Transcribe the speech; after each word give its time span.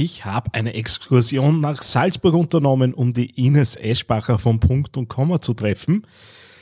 Ich 0.00 0.24
habe 0.24 0.54
eine 0.54 0.74
Exkursion 0.74 1.58
nach 1.58 1.82
Salzburg 1.82 2.32
unternommen, 2.32 2.94
um 2.94 3.12
die 3.12 3.30
Ines 3.30 3.74
Eschbacher 3.74 4.38
vom 4.38 4.60
Punkt 4.60 4.96
und 4.96 5.08
Komma 5.08 5.40
zu 5.40 5.54
treffen. 5.54 6.06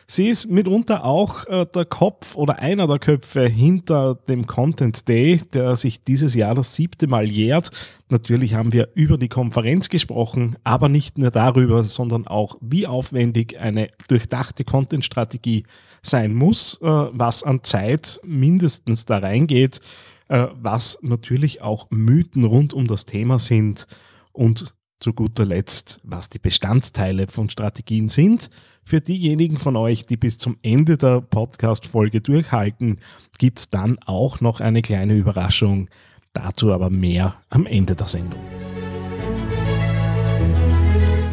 Sie 0.06 0.28
ist 0.28 0.46
mitunter 0.46 1.04
auch 1.04 1.46
äh, 1.46 1.66
der 1.66 1.84
Kopf 1.84 2.34
oder 2.34 2.60
einer 2.60 2.86
der 2.86 2.98
Köpfe 2.98 3.46
hinter 3.46 4.14
dem 4.26 4.46
Content 4.46 5.06
Day, 5.06 5.38
der 5.52 5.76
sich 5.76 6.00
dieses 6.00 6.34
Jahr 6.34 6.54
das 6.54 6.74
siebte 6.74 7.08
Mal 7.08 7.26
jährt. 7.26 7.70
Natürlich 8.08 8.54
haben 8.54 8.72
wir 8.72 8.88
über 8.94 9.18
die 9.18 9.28
Konferenz 9.28 9.90
gesprochen, 9.90 10.56
aber 10.64 10.88
nicht 10.88 11.18
nur 11.18 11.30
darüber, 11.30 11.84
sondern 11.84 12.26
auch, 12.26 12.56
wie 12.62 12.86
aufwendig 12.86 13.60
eine 13.60 13.90
durchdachte 14.08 14.64
Content-Strategie 14.64 15.64
sein 16.00 16.34
muss, 16.34 16.78
äh, 16.80 16.86
was 16.86 17.42
an 17.42 17.62
Zeit 17.62 18.18
mindestens 18.24 19.04
da 19.04 19.18
reingeht 19.18 19.82
äh, 20.28 20.46
was 20.54 20.98
natürlich 21.02 21.62
auch 21.62 21.88
Mythen 21.90 22.44
rund 22.44 22.72
um 22.72 22.86
das 22.86 23.06
Thema 23.06 23.38
sind 23.38 23.86
und 24.32 24.74
zu 24.98 25.12
guter 25.12 25.44
Letzt, 25.44 26.00
was 26.04 26.28
die 26.28 26.38
Bestandteile 26.38 27.26
von 27.28 27.50
Strategien 27.50 28.08
sind. 28.08 28.50
Für 28.84 29.00
diejenigen 29.00 29.58
von 29.58 29.76
euch, 29.76 30.06
die 30.06 30.16
bis 30.16 30.38
zum 30.38 30.56
Ende 30.62 30.96
der 30.96 31.20
Podcast-Folge 31.20 32.20
durchhalten, 32.20 33.00
gibt 33.38 33.58
es 33.58 33.70
dann 33.70 33.98
auch 34.06 34.40
noch 34.40 34.60
eine 34.60 34.82
kleine 34.82 35.14
Überraschung. 35.14 35.88
Dazu 36.32 36.72
aber 36.72 36.90
mehr 36.90 37.36
am 37.48 37.66
Ende 37.66 37.94
der 37.94 38.06
Sendung. 38.06 38.40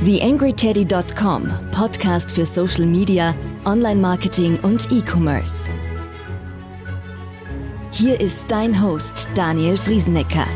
TheAngryTeddy.com, 0.04 1.50
Podcast 1.72 2.32
für 2.32 2.46
Social 2.46 2.86
Media, 2.86 3.34
Online-Marketing 3.64 4.58
und 4.60 4.92
E-Commerce. 4.92 5.70
Hier 7.96 8.20
ist 8.20 8.46
dein 8.48 8.82
Host 8.82 9.30
Daniel 9.36 9.78
Friesenecker. 9.78 10.48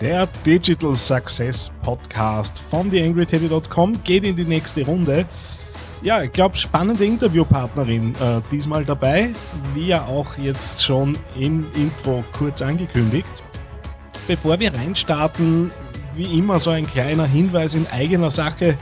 Der 0.00 0.26
Digital 0.44 0.96
Success 0.96 1.70
Podcast 1.84 2.58
von 2.58 2.90
TheAngryTeddy.com 2.90 4.02
geht 4.02 4.24
in 4.24 4.34
die 4.34 4.44
nächste 4.44 4.84
Runde. 4.84 5.24
Ja, 6.02 6.20
ich 6.24 6.32
glaube, 6.32 6.56
spannende 6.56 7.04
Interviewpartnerin 7.04 8.12
äh, 8.16 8.40
diesmal 8.50 8.84
dabei, 8.84 9.32
wie 9.74 9.86
ja 9.86 10.04
auch 10.06 10.36
jetzt 10.36 10.84
schon 10.84 11.16
im 11.38 11.68
Intro 11.76 12.24
kurz 12.36 12.60
angekündigt. 12.60 13.44
Bevor 14.26 14.58
wir 14.58 14.74
reinstarten, 14.74 15.70
wie 16.16 16.36
immer 16.40 16.58
so 16.58 16.70
ein 16.70 16.88
kleiner 16.88 17.24
Hinweis 17.24 17.74
in 17.74 17.86
eigener 17.92 18.32
Sache. 18.32 18.76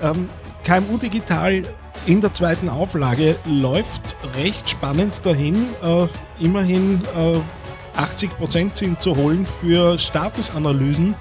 Ähm, 0.00 0.28
KMU 0.62 0.98
Digital 0.98 1.62
in 2.06 2.20
der 2.20 2.32
zweiten 2.32 2.68
Auflage 2.68 3.36
läuft 3.46 4.16
recht 4.36 4.68
spannend 4.68 5.24
dahin. 5.24 5.54
Äh, 5.82 6.06
immerhin 6.40 7.00
äh, 7.16 7.98
80% 7.98 8.76
sind 8.76 9.00
zu 9.00 9.14
holen 9.16 9.46
für 9.46 9.98
Statusanalysen, 9.98 11.14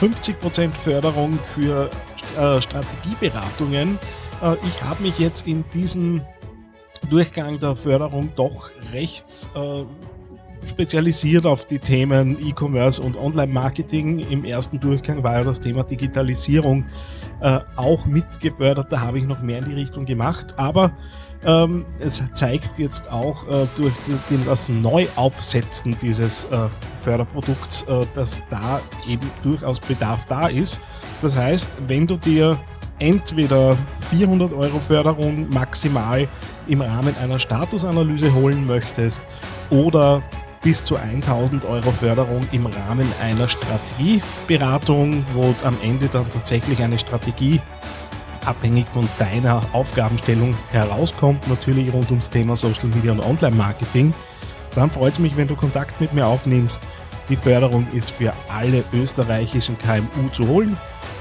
50% 0.00 0.72
Förderung 0.72 1.38
für 1.54 1.90
äh, 2.38 2.60
Strategieberatungen. 2.60 3.98
Äh, 4.42 4.56
ich 4.66 4.82
habe 4.84 5.02
mich 5.02 5.18
jetzt 5.18 5.46
in 5.46 5.64
diesem 5.74 6.22
Durchgang 7.08 7.58
der 7.58 7.74
Förderung 7.74 8.30
doch 8.36 8.70
recht 8.92 9.50
äh, 9.54 9.84
spezialisiert 10.66 11.46
auf 11.46 11.64
die 11.64 11.78
Themen 11.78 12.36
E-Commerce 12.40 13.00
und 13.00 13.16
Online-Marketing. 13.16 14.18
Im 14.18 14.44
ersten 14.44 14.78
Durchgang 14.78 15.22
war 15.22 15.38
ja 15.38 15.44
das 15.44 15.60
Thema 15.60 15.82
Digitalisierung 15.84 16.84
äh, 17.40 17.60
auch 17.76 18.06
mitgefördert. 18.06 18.92
Da 18.92 19.00
habe 19.00 19.18
ich 19.18 19.24
noch 19.24 19.42
mehr 19.42 19.58
in 19.58 19.66
die 19.66 19.74
Richtung 19.74 20.04
gemacht. 20.04 20.54
Aber 20.56 20.92
ähm, 21.44 21.86
es 21.98 22.22
zeigt 22.34 22.78
jetzt 22.78 23.10
auch 23.10 23.46
äh, 23.48 23.66
durch 23.76 23.94
die, 24.28 24.38
das 24.44 24.68
Neuaufsetzen 24.68 25.96
dieses 26.02 26.44
äh, 26.44 26.68
Förderprodukts, 27.00 27.82
äh, 27.82 28.00
dass 28.14 28.42
da 28.50 28.80
eben 29.08 29.30
durchaus 29.42 29.80
Bedarf 29.80 30.24
da 30.26 30.48
ist. 30.48 30.80
Das 31.22 31.36
heißt, 31.36 31.68
wenn 31.88 32.06
du 32.06 32.16
dir 32.16 32.58
entweder 32.98 33.74
400 34.10 34.52
Euro 34.52 34.78
Förderung 34.78 35.48
maximal 35.48 36.28
im 36.68 36.82
Rahmen 36.82 37.14
einer 37.22 37.38
Statusanalyse 37.38 38.32
holen 38.34 38.66
möchtest 38.66 39.26
oder 39.70 40.22
bis 40.62 40.84
zu 40.84 40.96
1000 40.96 41.64
Euro 41.64 41.90
Förderung 41.90 42.40
im 42.52 42.66
Rahmen 42.66 43.06
einer 43.22 43.48
Strategieberatung, 43.48 45.24
wo 45.32 45.54
am 45.64 45.76
Ende 45.82 46.08
dann 46.08 46.30
tatsächlich 46.30 46.82
eine 46.82 46.98
Strategie 46.98 47.60
abhängig 48.46 48.86
von 48.90 49.06
deiner 49.18 49.60
Aufgabenstellung 49.72 50.54
herauskommt, 50.70 51.46
natürlich 51.48 51.92
rund 51.92 52.10
ums 52.10 52.28
Thema 52.28 52.56
Social 52.56 52.88
Media 52.88 53.12
und 53.12 53.20
Online 53.20 53.56
Marketing. 53.56 54.14
Dann 54.74 54.90
freut 54.90 55.14
es 55.14 55.18
mich, 55.18 55.36
wenn 55.36 55.48
du 55.48 55.56
Kontakt 55.56 56.00
mit 56.00 56.12
mir 56.12 56.26
aufnimmst. 56.26 56.80
Die 57.28 57.36
Förderung 57.36 57.86
ist 57.92 58.10
für 58.10 58.32
alle 58.48 58.82
österreichischen 58.92 59.78
KMU 59.78 60.28
zu 60.32 60.48
holen 60.48 60.76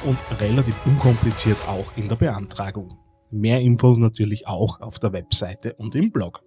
und 0.05 0.17
relativ 0.41 0.75
unkompliziert 0.85 1.57
auch 1.67 1.85
in 1.95 2.07
der 2.07 2.15
Beantragung. 2.15 2.97
Mehr 3.31 3.59
Infos 3.59 3.99
natürlich 3.99 4.47
auch 4.47 4.81
auf 4.81 4.97
der 4.99 5.13
Webseite 5.13 5.73
und 5.75 5.93
im 5.93 6.11
Blog. 6.11 6.41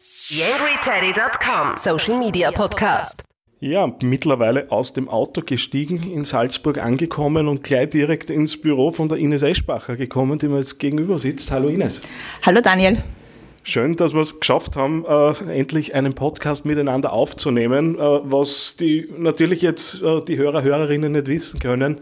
YangryTeddy.com 0.00 1.76
Social 1.76 2.20
Media 2.20 2.52
Podcast. 2.52 3.24
Ja, 3.58 3.92
mittlerweile 4.00 4.70
aus 4.70 4.92
dem 4.92 5.08
Auto 5.08 5.42
gestiegen, 5.44 6.08
in 6.08 6.24
Salzburg 6.24 6.78
angekommen 6.78 7.48
und 7.48 7.64
gleich 7.64 7.88
direkt 7.88 8.30
ins 8.30 8.60
Büro 8.60 8.92
von 8.92 9.08
der 9.08 9.18
Ines 9.18 9.42
Eschbacher 9.42 9.96
gekommen, 9.96 10.38
die 10.38 10.46
mir 10.46 10.58
jetzt 10.58 10.78
gegenüber 10.78 11.18
sitzt. 11.18 11.50
Hallo 11.50 11.66
Ines. 11.66 12.00
Hallo 12.42 12.60
Daniel. 12.60 13.02
Schön, 13.64 13.96
dass 13.96 14.14
wir 14.14 14.20
es 14.20 14.38
geschafft 14.38 14.76
haben, 14.76 15.04
äh, 15.04 15.32
endlich 15.58 15.96
einen 15.96 16.14
Podcast 16.14 16.64
miteinander 16.64 17.12
aufzunehmen, 17.12 17.96
äh, 17.96 17.98
was 17.98 18.76
die 18.78 19.08
natürlich 19.18 19.62
jetzt 19.62 20.00
äh, 20.00 20.20
die 20.22 20.36
Hörer, 20.36 20.62
Hörerinnen 20.62 21.10
nicht 21.10 21.26
wissen 21.26 21.58
können. 21.58 21.98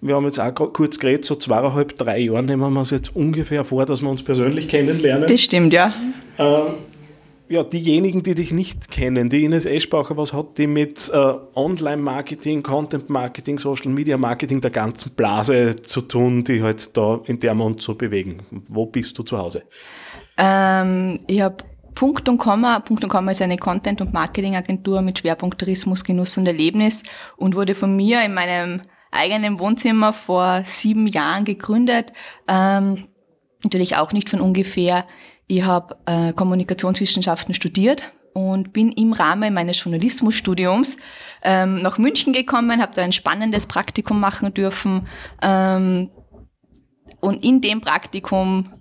Wir 0.00 0.14
haben 0.14 0.24
jetzt 0.24 0.40
auch 0.40 0.54
kurz 0.54 0.98
geredet, 0.98 1.26
so 1.26 1.34
zweieinhalb, 1.34 1.94
drei 1.98 2.20
Jahre 2.20 2.42
nehmen 2.42 2.72
wir 2.72 2.80
es 2.80 2.90
jetzt 2.90 3.14
ungefähr 3.14 3.66
vor, 3.66 3.84
dass 3.84 4.00
wir 4.00 4.08
uns 4.08 4.22
persönlich 4.22 4.66
kennenlernen. 4.68 5.26
Das 5.28 5.42
stimmt, 5.42 5.74
ja. 5.74 5.92
Ja, 7.50 7.64
diejenigen, 7.64 8.22
die 8.22 8.34
dich 8.34 8.52
nicht 8.52 8.90
kennen, 8.90 9.30
die 9.30 9.44
Ines 9.44 9.64
Eschbacher, 9.64 10.18
was 10.18 10.34
hat 10.34 10.58
die 10.58 10.66
mit 10.66 11.08
äh, 11.08 11.34
Online-Marketing, 11.54 12.62
Content-Marketing, 12.62 13.58
Social-Media-Marketing 13.58 14.60
der 14.60 14.70
ganzen 14.70 15.14
Blase 15.14 15.76
zu 15.76 16.02
tun, 16.02 16.44
die 16.44 16.62
halt 16.62 16.94
da 16.94 17.20
in 17.24 17.40
der 17.40 17.54
wir 17.54 17.64
uns 17.64 17.84
so 17.84 17.94
bewegen? 17.94 18.42
Wo 18.68 18.84
bist 18.84 19.18
du 19.18 19.22
zu 19.22 19.38
Hause? 19.38 19.62
Ähm, 20.36 21.20
ich 21.26 21.40
habe 21.40 21.64
Punkt 21.94 22.28
und 22.28 22.36
Komma. 22.36 22.80
Punkt 22.80 23.02
und 23.02 23.08
Komma 23.08 23.30
ist 23.30 23.40
eine 23.40 23.56
Content- 23.56 24.02
und 24.02 24.12
Marketing-Agentur 24.12 25.00
mit 25.00 25.18
Schwerpunkt 25.18 25.58
Tourismus, 25.58 26.04
Genuss 26.04 26.36
und 26.36 26.46
Erlebnis 26.46 27.02
und 27.38 27.54
wurde 27.54 27.74
von 27.74 27.96
mir 27.96 28.22
in 28.22 28.34
meinem 28.34 28.82
eigenen 29.10 29.58
Wohnzimmer 29.58 30.12
vor 30.12 30.64
sieben 30.66 31.06
Jahren 31.06 31.46
gegründet. 31.46 32.12
Ähm, 32.46 33.08
natürlich 33.64 33.96
auch 33.96 34.12
nicht 34.12 34.28
von 34.28 34.42
ungefähr. 34.42 35.06
Ich 35.48 35.62
habe 35.64 35.96
äh, 36.06 36.32
Kommunikationswissenschaften 36.34 37.54
studiert 37.54 38.12
und 38.34 38.72
bin 38.72 38.92
im 38.92 39.12
Rahmen 39.14 39.54
meines 39.54 39.82
Journalismusstudiums 39.82 40.98
ähm, 41.42 41.82
nach 41.82 41.98
München 41.98 42.32
gekommen, 42.32 42.80
habe 42.80 42.92
da 42.94 43.02
ein 43.02 43.12
spannendes 43.12 43.66
Praktikum 43.66 44.20
machen 44.20 44.52
dürfen 44.52 45.08
ähm, 45.42 46.10
und 47.20 47.42
in 47.42 47.62
dem 47.62 47.80
Praktikum 47.80 48.74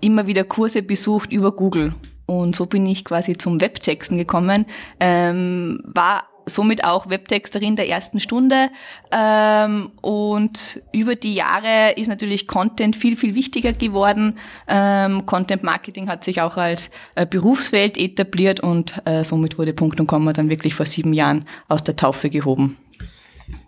immer 0.00 0.26
wieder 0.26 0.44
Kurse 0.44 0.82
besucht 0.82 1.32
über 1.32 1.52
Google. 1.52 1.94
Und 2.26 2.56
so 2.56 2.66
bin 2.66 2.86
ich 2.86 3.04
quasi 3.04 3.36
zum 3.36 3.60
Webtexten 3.60 4.16
gekommen. 4.16 4.66
Ähm, 5.00 5.82
war 5.84 6.28
somit 6.46 6.84
auch 6.84 7.08
Webtexterin 7.08 7.76
der 7.76 7.88
ersten 7.88 8.20
Stunde. 8.20 8.70
Ähm, 9.10 9.92
und 10.00 10.82
über 10.92 11.14
die 11.14 11.34
Jahre 11.34 11.92
ist 11.96 12.08
natürlich 12.08 12.46
Content 12.46 12.96
viel, 12.96 13.16
viel 13.16 13.34
wichtiger 13.34 13.72
geworden. 13.72 14.38
Ähm, 14.68 15.26
Content 15.26 15.62
Marketing 15.62 16.08
hat 16.08 16.24
sich 16.24 16.40
auch 16.40 16.56
als 16.56 16.90
äh, 17.14 17.26
Berufsfeld 17.26 17.96
etabliert 17.96 18.60
und 18.60 19.00
äh, 19.04 19.24
somit 19.24 19.58
wurde 19.58 19.72
Punkt 19.72 20.00
und 20.00 20.06
Komma 20.06 20.32
dann 20.32 20.50
wirklich 20.50 20.74
vor 20.74 20.86
sieben 20.86 21.12
Jahren 21.12 21.46
aus 21.68 21.84
der 21.84 21.96
Taufe 21.96 22.30
gehoben. 22.30 22.76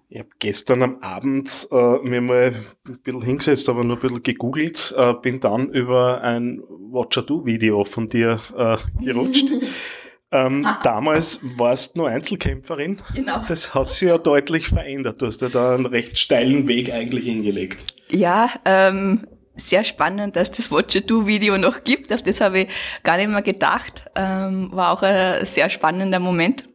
Ich 0.08 0.20
habe 0.20 0.30
gestern 0.38 0.82
am 0.82 0.98
Abend 1.00 1.68
äh, 1.70 1.98
mir 1.98 2.20
mal 2.20 2.54
ein 2.86 2.98
bisschen 3.02 3.22
hingesetzt, 3.22 3.68
aber 3.68 3.82
nur 3.82 3.96
ein 3.96 4.00
bisschen 4.00 4.22
gegoogelt, 4.22 4.94
äh, 4.96 5.12
bin 5.20 5.40
dann 5.40 5.68
über 5.68 6.22
ein 6.22 6.62
Watcher-Do-Video 6.68 7.84
von 7.84 8.06
dir 8.06 8.40
äh, 8.56 8.76
gerutscht. 9.04 9.50
Ähm, 10.36 10.66
damals 10.82 11.40
warst 11.56 11.94
du 11.96 12.00
nur 12.00 12.08
Einzelkämpferin. 12.10 12.98
Genau. 13.14 13.42
Das 13.48 13.74
hat 13.74 13.90
sich 13.90 14.08
ja 14.08 14.18
deutlich 14.18 14.68
verändert. 14.68 15.22
Du 15.22 15.26
hast 15.26 15.40
ja 15.40 15.48
da 15.48 15.74
einen 15.74 15.86
recht 15.86 16.18
steilen 16.18 16.68
Weg 16.68 16.92
eigentlich 16.92 17.24
hingelegt. 17.24 17.94
Ja, 18.10 18.50
ähm, 18.64 19.26
sehr 19.56 19.82
spannend, 19.84 20.36
dass 20.36 20.50
das 20.50 20.70
Watch 20.70 21.00
Do 21.06 21.26
Video 21.26 21.56
noch 21.56 21.84
gibt. 21.84 22.12
Auf 22.12 22.22
das 22.22 22.40
habe 22.40 22.60
ich 22.60 22.68
gar 23.02 23.16
nicht 23.16 23.30
mehr 23.30 23.42
gedacht. 23.42 24.04
Ähm, 24.14 24.70
war 24.72 24.92
auch 24.92 25.02
ein 25.02 25.46
sehr 25.46 25.70
spannender 25.70 26.18
Moment 26.18 26.68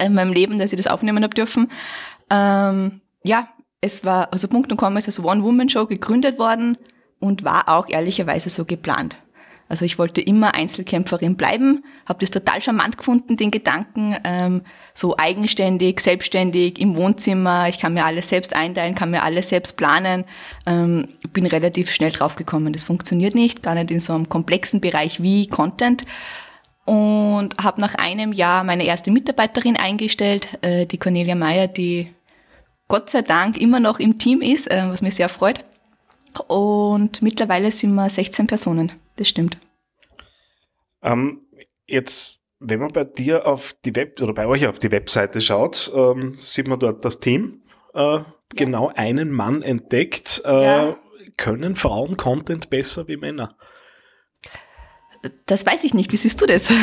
in 0.00 0.14
meinem 0.14 0.32
Leben, 0.32 0.58
dass 0.58 0.72
ich 0.72 0.76
das 0.76 0.88
aufnehmen 0.88 1.22
habe 1.22 1.34
dürfen. 1.34 1.70
Ähm, 2.30 3.00
ja, 3.22 3.48
es 3.80 4.04
war, 4.04 4.32
also 4.32 4.48
Punkt 4.48 4.72
und 4.72 4.76
Komma 4.76 4.98
ist 4.98 5.06
als 5.06 5.22
One-Woman-Show 5.22 5.86
gegründet 5.86 6.38
worden 6.38 6.76
und 7.20 7.44
war 7.44 7.68
auch 7.68 7.88
ehrlicherweise 7.88 8.50
so 8.50 8.64
geplant. 8.64 9.18
Also 9.68 9.84
ich 9.84 9.98
wollte 9.98 10.20
immer 10.20 10.54
Einzelkämpferin 10.54 11.36
bleiben, 11.36 11.84
habe 12.06 12.20
das 12.20 12.30
total 12.30 12.62
charmant 12.62 12.96
gefunden, 12.96 13.36
den 13.36 13.50
Gedanken, 13.50 14.16
ähm, 14.24 14.62
so 14.94 15.16
eigenständig, 15.18 16.00
selbstständig 16.00 16.78
im 16.78 16.96
Wohnzimmer, 16.96 17.68
ich 17.68 17.78
kann 17.78 17.92
mir 17.92 18.04
alles 18.04 18.30
selbst 18.30 18.56
einteilen, 18.56 18.94
kann 18.94 19.10
mir 19.10 19.22
alles 19.22 19.50
selbst 19.50 19.76
planen. 19.76 20.24
Ähm, 20.64 21.08
bin 21.32 21.46
relativ 21.46 21.90
schnell 21.90 22.10
draufgekommen, 22.10 22.72
das 22.72 22.82
funktioniert 22.82 23.34
nicht, 23.34 23.62
gar 23.62 23.74
nicht 23.74 23.90
in 23.90 24.00
so 24.00 24.14
einem 24.14 24.28
komplexen 24.28 24.80
Bereich 24.80 25.22
wie 25.22 25.46
Content. 25.46 26.04
Und 26.86 27.58
habe 27.62 27.82
nach 27.82 27.94
einem 27.96 28.32
Jahr 28.32 28.64
meine 28.64 28.84
erste 28.84 29.10
Mitarbeiterin 29.10 29.76
eingestellt, 29.76 30.48
äh, 30.62 30.86
die 30.86 30.96
Cornelia 30.96 31.34
Meyer, 31.34 31.68
die 31.68 32.10
Gott 32.88 33.10
sei 33.10 33.20
Dank 33.20 33.58
immer 33.58 33.80
noch 33.80 34.00
im 34.00 34.16
Team 34.16 34.40
ist, 34.40 34.70
äh, 34.70 34.88
was 34.88 35.02
mich 35.02 35.16
sehr 35.16 35.28
freut. 35.28 35.62
Und 36.46 37.20
mittlerweile 37.20 37.70
sind 37.70 37.94
wir 37.94 38.08
16 38.08 38.46
Personen. 38.46 38.92
Das 39.18 39.28
stimmt. 39.28 39.58
Ähm, 41.02 41.40
jetzt, 41.86 42.44
wenn 42.60 42.78
man 42.78 42.88
bei 42.88 43.02
dir 43.02 43.46
auf 43.46 43.74
die 43.84 43.94
Web 43.96 44.20
oder 44.22 44.32
bei 44.32 44.46
euch 44.46 44.66
auf 44.68 44.78
die 44.78 44.92
Webseite 44.92 45.40
schaut, 45.40 45.92
ähm, 45.92 46.36
sieht 46.38 46.68
man 46.68 46.78
dort 46.78 47.04
das 47.04 47.18
Team. 47.18 47.62
Äh, 47.94 48.20
genau 48.54 48.92
einen 48.94 49.32
Mann 49.32 49.62
entdeckt. 49.62 50.40
Äh, 50.44 50.64
ja. 50.64 50.98
Können 51.36 51.74
Frauen 51.74 52.16
Content 52.16 52.70
besser 52.70 53.08
wie 53.08 53.16
Männer? 53.16 53.56
Das 55.46 55.66
weiß 55.66 55.82
ich 55.82 55.94
nicht. 55.94 56.12
Wie 56.12 56.16
siehst 56.16 56.40
du 56.40 56.46
das? 56.46 56.72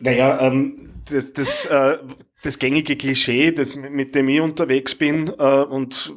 Naja, 0.00 0.40
ähm, 0.42 0.90
das, 1.10 1.32
das, 1.32 1.66
äh, 1.66 1.98
das 2.44 2.60
gängige 2.60 2.94
Klischee, 2.94 3.50
das, 3.50 3.74
mit 3.74 4.14
dem 4.14 4.28
ich 4.28 4.40
unterwegs 4.40 4.94
bin 4.94 5.26
äh, 5.26 5.62
und 5.62 6.14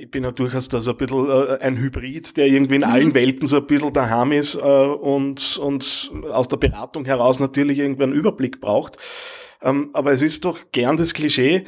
ich 0.00 0.10
bin 0.10 0.24
ja 0.24 0.30
durchaus 0.30 0.68
da 0.68 0.80
so 0.80 0.92
ein 0.92 0.96
bisschen 0.96 1.28
äh, 1.28 1.58
ein 1.60 1.76
Hybrid, 1.76 2.36
der 2.36 2.46
irgendwie 2.46 2.76
in 2.76 2.82
mhm. 2.82 2.88
allen 2.88 3.14
Welten 3.14 3.46
so 3.46 3.56
ein 3.56 3.66
bisschen 3.66 3.92
daheim 3.92 4.32
ist 4.32 4.54
äh, 4.54 4.58
und, 4.58 5.58
und 5.58 6.12
aus 6.30 6.48
der 6.48 6.56
Beratung 6.56 7.04
heraus 7.04 7.38
natürlich 7.38 7.78
irgendwie 7.78 8.04
einen 8.04 8.12
Überblick 8.12 8.60
braucht. 8.60 8.96
Ähm, 9.62 9.90
aber 9.92 10.12
es 10.12 10.22
ist 10.22 10.44
doch 10.44 10.58
gern 10.72 10.96
das 10.96 11.12
Klischee, 11.12 11.64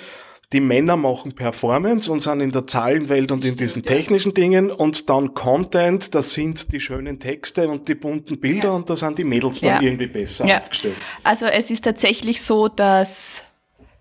die 0.53 0.61
Männer 0.61 0.97
machen 0.97 1.33
Performance 1.33 2.11
und 2.11 2.21
sind 2.21 2.41
in 2.41 2.51
der 2.51 2.67
Zahlenwelt 2.67 3.33
und 3.33 3.45
in 3.45 3.57
diesen 3.57 3.83
technischen 3.83 4.35
Dingen 4.35 4.71
und 4.71 5.09
dann 5.09 5.35
Content, 5.35 6.15
das 6.15 6.35
sind 6.35 6.73
die 6.73 6.81
schönen 6.81 7.19
Texte 7.19 7.69
und 7.69 7.89
die 7.89 7.95
bunten 7.95 8.39
Bilder 8.39 8.69
ja. 8.69 8.75
und 8.75 8.89
da 8.89 8.97
sind 8.97 9.19
die 9.19 9.25
Mädels 9.25 9.61
dann 9.61 9.83
ja. 9.83 9.83
irgendwie 9.83 10.07
besser 10.07 10.47
ja. 10.47 10.59
aufgestellt. 10.59 10.97
Also 11.25 11.47
es 11.47 11.71
ist 11.71 11.85
tatsächlich 11.85 12.43
so, 12.43 12.69
dass 12.69 13.43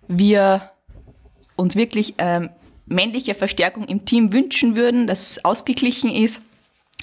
wir 0.08 0.70
uns 1.56 1.76
wirklich 1.76 2.14
ähm, 2.18 2.50
männliche 2.86 3.34
Verstärkung 3.34 3.84
im 3.84 4.04
Team 4.04 4.32
wünschen 4.32 4.76
würden, 4.76 5.06
dass 5.06 5.32
es 5.32 5.44
ausgeglichen 5.44 6.10
ist. 6.10 6.42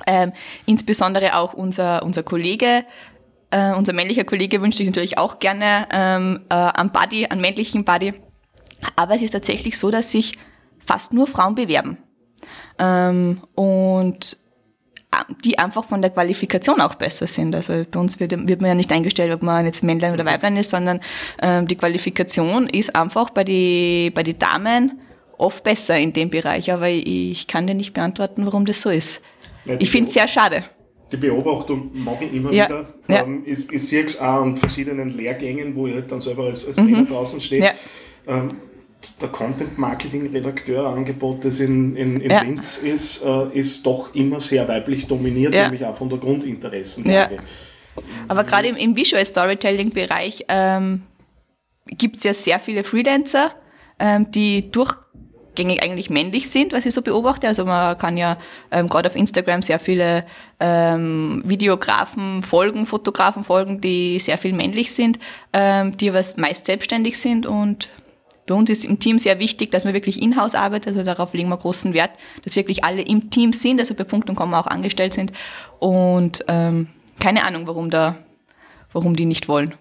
Ähm, 0.08 0.32
insbesondere 0.66 1.36
auch 1.36 1.54
unser, 1.54 2.04
unser 2.04 2.24
Kollege, 2.24 2.86
äh, 3.52 3.74
unser 3.74 3.94
männlicher 3.94 4.24
Kollege 4.24 4.62
wünscht 4.62 4.78
sich 4.78 4.88
natürlich 4.88 5.18
auch 5.18 5.40
gerne 5.40 5.88
ähm, 5.92 6.42
äh, 6.50 6.54
einen 6.54 6.92
Buddy, 6.92 7.26
einen 7.26 7.42
männlichen 7.42 7.84
Buddy. 7.84 8.14
Aber 8.96 9.16
es 9.16 9.22
ist 9.22 9.32
tatsächlich 9.32 9.78
so, 9.78 9.92
dass 9.92 10.12
sich 10.12 10.38
fast 10.80 11.14
nur 11.14 11.28
Frauen 11.28 11.56
bewerben. 11.56 11.98
Ähm, 12.78 13.42
und 13.56 14.38
äh, 15.12 15.34
die 15.44 15.60
einfach 15.60 15.84
von 15.84 16.02
der 16.02 16.12
Qualifikation 16.12 16.80
auch 16.80 16.96
besser 16.96 17.28
sind. 17.28 17.56
Also 17.56 17.84
bei 17.90 18.00
uns 18.00 18.20
wird, 18.20 18.32
wird 18.48 18.62
man 18.62 18.70
ja 18.70 18.76
nicht 18.76 18.92
eingestellt, 18.92 19.34
ob 19.34 19.44
man 19.44 19.66
jetzt 19.66 19.84
Männlein 19.84 20.14
oder 20.14 20.26
Weiblein 20.26 20.56
ist, 20.56 20.70
sondern 20.70 21.02
ähm, 21.42 21.68
die 21.68 21.76
Qualifikation 21.76 22.70
ist 22.70 22.96
einfach 22.96 23.32
bei 23.32 23.44
die, 23.44 24.12
bei 24.14 24.24
die 24.24 24.38
Damen 24.38 25.02
oft 25.40 25.64
besser 25.64 25.98
in 25.98 26.14
dem 26.14 26.30
Bereich, 26.30 26.72
aber 26.72 26.90
ich 26.90 27.48
kann 27.48 27.66
dir 27.66 27.74
nicht 27.74 27.94
beantworten, 27.94 28.46
warum 28.46 28.66
das 28.66 28.82
so 28.82 28.90
ist. 28.90 29.22
Ja, 29.66 29.76
ich 29.80 29.90
finde 29.90 30.08
es 30.08 30.14
sehr 30.14 30.28
schade. 30.28 30.66
Die 31.12 31.18
Beobachtung 31.18 31.90
mache 31.94 32.26
ich 32.26 32.34
immer 32.34 32.52
ja, 32.52 32.68
wieder. 32.68 32.86
Ja. 33.08 33.24
Ähm, 33.24 33.42
ich, 33.46 33.72
ich 33.72 33.88
sehe 33.88 34.06
es 34.06 34.20
auch 34.20 34.44
an 34.44 34.58
verschiedenen 34.58 35.18
Lehrgängen, 35.18 35.76
wo 35.76 35.88
ich 35.88 35.96
halt 35.96 36.12
dann 36.12 36.22
selber 36.22 36.44
als, 36.44 36.68
als 36.68 36.78
mhm. 36.78 36.94
Trainer 36.94 37.08
draußen 37.08 37.42
stehe. 37.42 37.72
Ähm, 38.28 38.50
der 39.22 39.30
Content-Marketing-Redakteur-Angebot, 39.30 41.46
das 41.46 41.62
in, 41.62 41.96
in, 41.96 42.20
in 42.20 42.30
ja. 42.30 42.42
Linz 42.42 42.78
ist, 42.78 43.24
äh, 43.24 43.58
ist 43.58 43.86
doch 43.86 44.14
immer 44.14 44.42
sehr 44.42 44.68
weiblich 44.68 45.08
dominiert, 45.08 45.56
ja. 45.56 45.64
nämlich 45.64 45.86
auch 45.86 45.96
von 45.96 46.10
der 46.10 46.20
Grundinteressenlage. 46.20 47.36
Ja. 47.36 47.42
Aber 48.28 48.44
gerade 48.44 48.68
im, 48.68 48.76
im 48.76 48.96
Visual 48.96 49.26
Storytelling-Bereich 49.26 50.46
ähm, 50.50 51.04
gibt 51.86 52.18
es 52.18 52.24
ja 52.24 52.34
sehr 52.34 52.60
viele 52.60 52.84
Freelancer, 52.84 53.56
ähm, 54.00 54.30
die 54.32 54.70
durch 54.70 54.94
gängig 55.56 55.84
eigentlich 55.84 56.10
männlich 56.10 56.50
sind, 56.50 56.74
was 56.74 56.86
ich 56.86 56.94
so 56.94 57.02
beobachte. 57.02 57.48
Also 57.48 57.66
man 57.66 57.98
kann 57.98 58.18
ja 58.18 58.38
ähm, 58.72 58.88
gerade 58.88 59.10
auf 59.10 59.16
Instagram 59.16 59.62
sehr 59.62 59.80
viele 59.80 60.26
ähm, 60.60 61.42
Videografen 61.46 62.44
folgen, 62.44 62.86
Fotografen 62.86 63.44
folgen, 63.44 63.82
die 63.82 64.20
sehr 64.20 64.38
viel 64.38 64.54
männlich 64.54 64.94
sind, 64.94 65.20
ähm, 65.54 65.98
die 65.98 66.10
aber 66.10 66.24
meist 66.38 66.66
selbstständig 66.66 67.20
sind 67.20 67.46
und 67.46 67.90
bei 68.50 68.56
uns 68.56 68.72
ist 68.72 68.84
im 68.84 68.98
Team 68.98 69.20
sehr 69.20 69.38
wichtig, 69.38 69.70
dass 69.70 69.86
man 69.86 69.94
wirklich 69.94 70.20
in-house 70.20 70.56
arbeitet, 70.56 70.96
also 70.96 71.04
darauf 71.04 71.34
legen 71.34 71.50
wir 71.50 71.58
großen 71.58 71.94
Wert, 71.94 72.12
dass 72.44 72.56
wirklich 72.56 72.84
alle 72.84 73.04
im 73.04 73.30
Team 73.30 73.54
sind, 73.54 73.80
also 73.80 73.94
bei 73.94 74.04
Punkt 74.04 74.28
und 74.28 74.36
Komma 74.36 74.60
auch 74.60 74.66
angestellt 74.66 75.14
sind 75.14 75.34
und 75.78 76.44
ähm, 76.48 76.88
keine 77.20 77.46
Ahnung, 77.46 77.68
warum 77.68 77.92
da, 77.92 78.18
warum 78.92 79.16
die 79.16 79.26
nicht 79.26 79.48
wollen. 79.48 79.76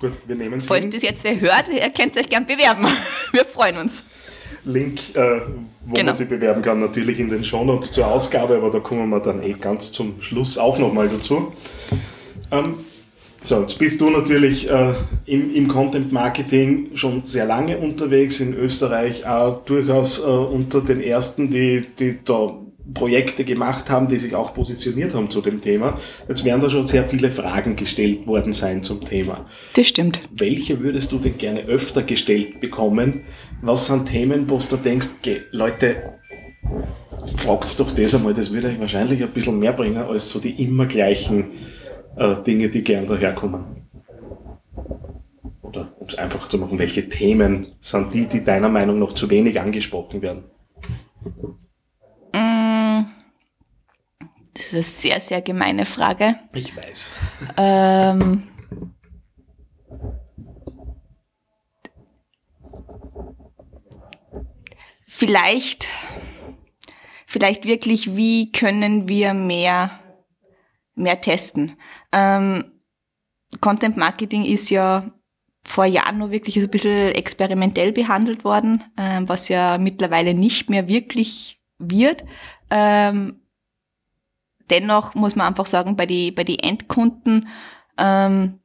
Gut, 0.00 0.12
wir 0.26 0.34
nehmen 0.34 0.60
es 0.60 0.66
Falls 0.66 0.88
das 0.88 1.02
jetzt 1.02 1.24
wer 1.24 1.38
hört, 1.40 1.68
ihr 1.68 1.90
könnt 1.90 2.16
euch 2.16 2.28
gern 2.28 2.46
bewerben. 2.46 2.86
Wir 3.32 3.44
freuen 3.44 3.78
uns. 3.78 4.04
Link, 4.64 5.16
äh, 5.16 5.40
wo 5.84 5.94
genau. 5.94 6.06
man 6.06 6.14
sich 6.14 6.28
bewerben 6.28 6.62
kann, 6.62 6.80
natürlich 6.80 7.20
in 7.20 7.28
den 7.28 7.44
Shownotes 7.44 7.92
zur 7.92 8.06
Ausgabe, 8.06 8.56
aber 8.56 8.70
da 8.70 8.80
kommen 8.80 9.08
wir 9.10 9.20
dann 9.20 9.42
eh 9.42 9.52
ganz 9.54 9.92
zum 9.92 10.20
Schluss 10.20 10.58
auch 10.58 10.78
nochmal 10.78 11.08
dazu. 11.08 11.52
Ähm, 12.50 12.74
so, 13.42 13.60
jetzt 13.60 13.78
bist 13.78 14.00
du 14.00 14.08
natürlich 14.08 14.70
äh, 14.70 14.94
im, 15.26 15.54
im, 15.54 15.68
Content 15.68 16.12
Marketing 16.12 16.92
schon 16.94 17.26
sehr 17.26 17.44
lange 17.44 17.76
unterwegs, 17.76 18.40
in 18.40 18.54
Österreich 18.54 19.26
auch 19.26 19.64
durchaus 19.66 20.18
äh, 20.18 20.22
unter 20.22 20.80
den 20.80 21.02
ersten, 21.02 21.48
die, 21.48 21.84
die 21.98 22.18
da 22.24 22.54
Projekte 22.92 23.44
gemacht 23.44 23.88
haben, 23.88 24.06
die 24.06 24.18
sich 24.18 24.34
auch 24.34 24.52
positioniert 24.52 25.14
haben 25.14 25.30
zu 25.30 25.40
dem 25.40 25.60
Thema. 25.60 25.98
Jetzt 26.28 26.44
werden 26.44 26.60
da 26.60 26.68
schon 26.68 26.86
sehr 26.86 27.08
viele 27.08 27.30
Fragen 27.30 27.76
gestellt 27.76 28.26
worden 28.26 28.52
sein 28.52 28.82
zum 28.82 29.02
Thema. 29.04 29.46
Das 29.74 29.88
stimmt. 29.88 30.20
Welche 30.30 30.80
würdest 30.80 31.10
du 31.10 31.18
denn 31.18 31.38
gerne 31.38 31.64
öfter 31.64 32.02
gestellt 32.02 32.60
bekommen? 32.60 33.22
Was 33.62 33.86
sind 33.86 34.06
Themen, 34.06 34.50
wo 34.50 34.58
du 34.58 34.76
denkst, 34.76 35.08
Leute, 35.50 35.96
fragt 37.38 37.80
doch 37.80 37.90
das 37.92 38.14
einmal, 38.14 38.34
das 38.34 38.52
würde 38.52 38.68
euch 38.68 38.80
wahrscheinlich 38.80 39.22
ein 39.22 39.30
bisschen 39.30 39.58
mehr 39.58 39.72
bringen 39.72 39.96
als 39.96 40.30
so 40.30 40.38
die 40.38 40.62
immer 40.62 40.86
gleichen 40.86 41.52
äh, 42.16 42.36
Dinge, 42.46 42.68
die 42.68 42.82
gern 42.82 43.06
daherkommen. 43.06 43.64
Oder 45.62 45.92
um 45.98 46.06
es 46.06 46.16
einfach 46.16 46.48
zu 46.48 46.58
machen, 46.58 46.78
welche 46.78 47.08
Themen 47.08 47.68
sind 47.80 48.12
die, 48.12 48.26
die 48.26 48.44
deiner 48.44 48.68
Meinung 48.68 48.98
nach 48.98 49.12
zu 49.12 49.30
wenig 49.30 49.60
angesprochen 49.60 50.20
werden? 50.20 50.44
Das 54.54 54.66
ist 54.66 54.74
eine 54.74 54.82
sehr, 54.82 55.20
sehr 55.20 55.42
gemeine 55.42 55.84
Frage. 55.84 56.36
Ich 56.52 56.76
weiß. 56.76 57.10
Ähm, 57.56 58.48
vielleicht, 65.08 65.88
vielleicht 67.26 67.64
wirklich, 67.66 68.14
wie 68.14 68.52
können 68.52 69.08
wir 69.08 69.34
mehr, 69.34 69.98
mehr 70.94 71.20
testen? 71.20 71.76
Ähm, 72.12 72.64
Content 73.60 73.96
Marketing 73.96 74.44
ist 74.44 74.70
ja 74.70 75.10
vor 75.64 75.84
Jahren 75.84 76.18
nur 76.18 76.30
wirklich 76.30 76.56
so 76.56 76.62
ein 76.62 76.70
bisschen 76.70 77.12
experimentell 77.12 77.90
behandelt 77.90 78.44
worden, 78.44 78.84
ähm, 78.96 79.28
was 79.28 79.48
ja 79.48 79.78
mittlerweile 79.78 80.34
nicht 80.34 80.70
mehr 80.70 80.86
wirklich 80.88 81.60
wird. 81.78 82.24
Ähm, 82.70 83.40
dennoch 84.70 85.14
muss 85.14 85.36
man 85.36 85.46
einfach 85.46 85.66
sagen, 85.66 85.96
bei 85.96 86.06
die, 86.06 86.30
bei 86.30 86.44
die 86.44 86.62
Endkunden, 86.62 87.48
ähm, 87.98 88.60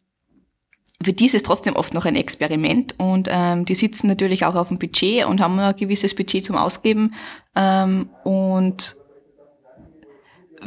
für 1.02 1.14
die 1.14 1.28
ist 1.28 1.36
es 1.36 1.44
trotzdem 1.44 1.76
oft 1.76 1.94
noch 1.94 2.06
ein 2.06 2.16
Experiment 2.16 2.96
und 2.98 3.30
ähm, 3.32 3.64
die 3.64 3.76
sitzen 3.76 4.08
natürlich 4.08 4.46
auch 4.46 4.56
auf 4.56 4.68
dem 4.68 4.80
Budget 4.80 5.26
und 5.26 5.40
haben 5.40 5.58
ein 5.60 5.76
gewisses 5.76 6.14
Budget 6.14 6.44
zum 6.44 6.58
Ausgeben 6.58 7.14
ähm, 7.56 8.10
und 8.26 8.98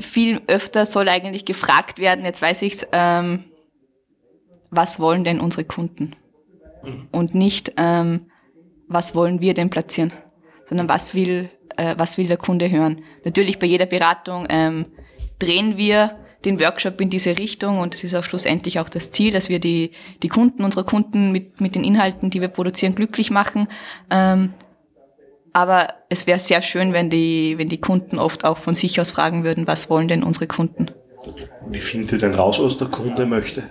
viel 0.01 0.41
öfter 0.47 0.87
soll 0.87 1.09
eigentlich 1.09 1.45
gefragt 1.45 1.99
werden, 1.99 2.25
jetzt 2.25 2.41
weiß 2.41 2.63
ich's, 2.63 2.87
ähm, 2.93 3.45
was 4.71 5.01
wollen 5.01 5.25
denn 5.25 5.39
unsere 5.39 5.65
Kunden? 5.65 6.17
Mhm. 6.83 7.09
Und 7.13 7.35
nicht, 7.35 7.75
ähm, 7.77 8.31
was 8.89 9.15
wollen 9.15 9.41
wir 9.41 9.53
denn 9.53 9.69
platzieren, 9.69 10.13
sondern 10.73 10.89
was 10.89 11.15
will, 11.15 11.51
äh, 11.77 11.95
was 11.99 12.17
will 12.17 12.27
der 12.29 12.39
Kunde 12.39 12.71
hören? 12.71 13.03
Natürlich 13.27 13.59
bei 13.59 13.67
jeder 13.67 13.85
Beratung 13.85 14.47
ähm, 14.49 14.87
drehen 15.39 15.77
wir 15.77 16.17
den 16.47 16.59
Workshop 16.59 16.99
in 17.03 17.11
diese 17.11 17.37
Richtung 17.37 17.79
und 17.79 17.95
es 17.95 18.05
ist 18.05 18.15
auch 18.15 18.25
schlussendlich 18.25 18.81
auch 18.81 18.89
das 18.89 19.11
Ziel, 19.11 19.35
dass 19.35 19.51
wir 19.51 19.61
die, 19.61 19.91
die 20.23 20.29
Kunden, 20.29 20.65
unsere 20.65 20.85
Kunden 20.85 21.31
mit, 21.31 21.61
mit 21.61 21.75
den 21.75 21.85
Inhalten, 21.85 22.31
die 22.31 22.41
wir 22.41 22.49
produzieren, 22.49 22.95
glücklich 22.95 23.31
machen. 23.31 23.69
Ähm, 24.11 24.55
aber 25.53 25.93
es 26.09 26.27
wäre 26.27 26.39
sehr 26.39 26.63
schön, 26.63 26.95
wenn 26.95 27.11
die, 27.11 27.59
wenn 27.59 27.69
die 27.69 27.81
Kunden 27.81 28.19
oft 28.19 28.47
auch 28.47 28.57
von 28.57 28.75
sich 28.75 28.99
aus 28.99 29.11
fragen 29.11 29.45
würden, 29.45 29.67
was 29.67 29.91
wollen 29.91 30.09
denn 30.09 30.23
unsere 30.23 30.47
Kunden? 30.47 30.91
Wie 31.69 31.81
findet 31.81 32.13
ihr 32.13 32.19
denn 32.19 32.35
raus, 32.35 32.59
was 32.63 32.79
der 32.79 32.89
Kunde 32.89 33.27
möchte? 33.27 33.65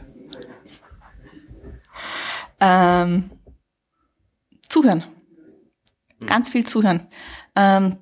Ähm, 2.59 3.31
zuhören. 4.69 5.03
Ganz 6.27 6.51
viel 6.51 6.65
zuhören. 6.65 7.07
Ähm, 7.55 7.97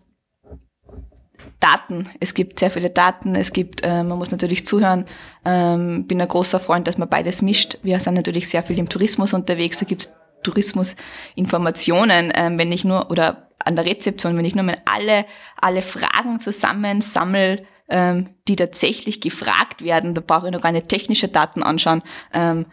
Daten. 1.60 2.10
Es 2.20 2.34
gibt 2.34 2.60
sehr 2.60 2.72
viele 2.72 2.90
Daten. 2.90 3.36
Es 3.36 3.52
gibt, 3.52 3.84
äh, 3.84 4.04
man 4.04 4.18
muss 4.18 4.32
natürlich 4.32 4.66
zuhören. 4.66 5.06
Ähm, 5.44 6.08
bin 6.08 6.22
ein 6.22 6.28
großer 6.28 6.60
Freund, 6.60 6.88
dass 6.88 6.98
man 6.98 7.10
beides 7.10 7.42
mischt. 7.42 7.78
Wir 7.84 8.00
sind 8.00 8.14
natürlich 8.14 8.48
sehr 8.48 8.64
viel 8.64 8.80
im 8.80 8.88
Tourismus 8.88 9.34
unterwegs. 9.34 9.80
Da 9.80 9.86
gibt's 9.86 10.14
Tourismusinformationen, 10.44 12.32
ähm, 12.34 12.58
wenn 12.58 12.72
ich 12.72 12.86
nur, 12.86 13.12
oder 13.12 13.50
an 13.66 13.76
der 13.76 13.86
Rezeption, 13.86 14.38
wenn 14.38 14.46
ich 14.46 14.56
nur 14.56 14.64
mal 14.64 14.78
alle, 14.86 15.26
alle 15.60 15.82
Fragen 15.82 16.40
zusammen 16.40 17.02
sammle, 17.02 17.66
ähm, 17.90 18.30
die 18.48 18.56
tatsächlich 18.56 19.20
gefragt 19.20 19.84
werden, 19.84 20.14
da 20.14 20.22
brauche 20.26 20.48
ich 20.48 20.54
noch 20.54 20.62
keine 20.62 20.84
technische 20.84 21.28
Daten 21.28 21.62
anschauen, 21.62 22.04
ähm, 22.32 22.68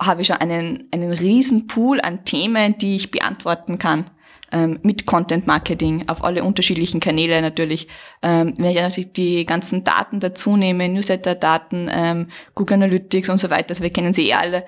habe 0.00 0.22
ich 0.22 0.26
schon 0.26 0.38
einen, 0.38 0.88
einen 0.90 1.12
riesen 1.12 1.68
Pool 1.68 2.00
an 2.00 2.24
Themen, 2.24 2.76
die 2.78 2.96
ich 2.96 3.12
beantworten 3.12 3.78
kann 3.78 4.10
ähm, 4.52 4.78
mit 4.82 5.06
Content 5.06 5.46
Marketing 5.46 6.08
auf 6.08 6.22
alle 6.22 6.44
unterschiedlichen 6.44 7.00
Kanäle 7.00 7.40
natürlich. 7.42 7.88
Ähm, 8.22 8.54
wenn 8.56 8.70
ich 8.70 8.76
natürlich 8.76 9.12
die 9.12 9.44
ganzen 9.44 9.84
Daten 9.84 10.20
dazu 10.20 10.56
nehme, 10.56 10.88
Newsletter-Daten, 10.88 11.90
ähm, 11.92 12.28
Google 12.54 12.74
Analytics 12.74 13.28
und 13.28 13.38
so 13.38 13.50
weiter, 13.50 13.70
also 13.70 13.82
wir 13.82 13.90
kennen 13.90 14.14
sie 14.14 14.28
eh 14.28 14.34
alle, 14.34 14.66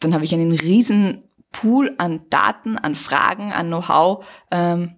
dann 0.00 0.14
habe 0.14 0.24
ich 0.24 0.34
einen 0.34 0.52
riesen 0.52 1.24
Pool 1.52 1.94
an 1.98 2.20
Daten, 2.30 2.78
an 2.78 2.94
Fragen, 2.94 3.52
an 3.52 3.68
Know-how. 3.68 4.24
Ähm, 4.50 4.96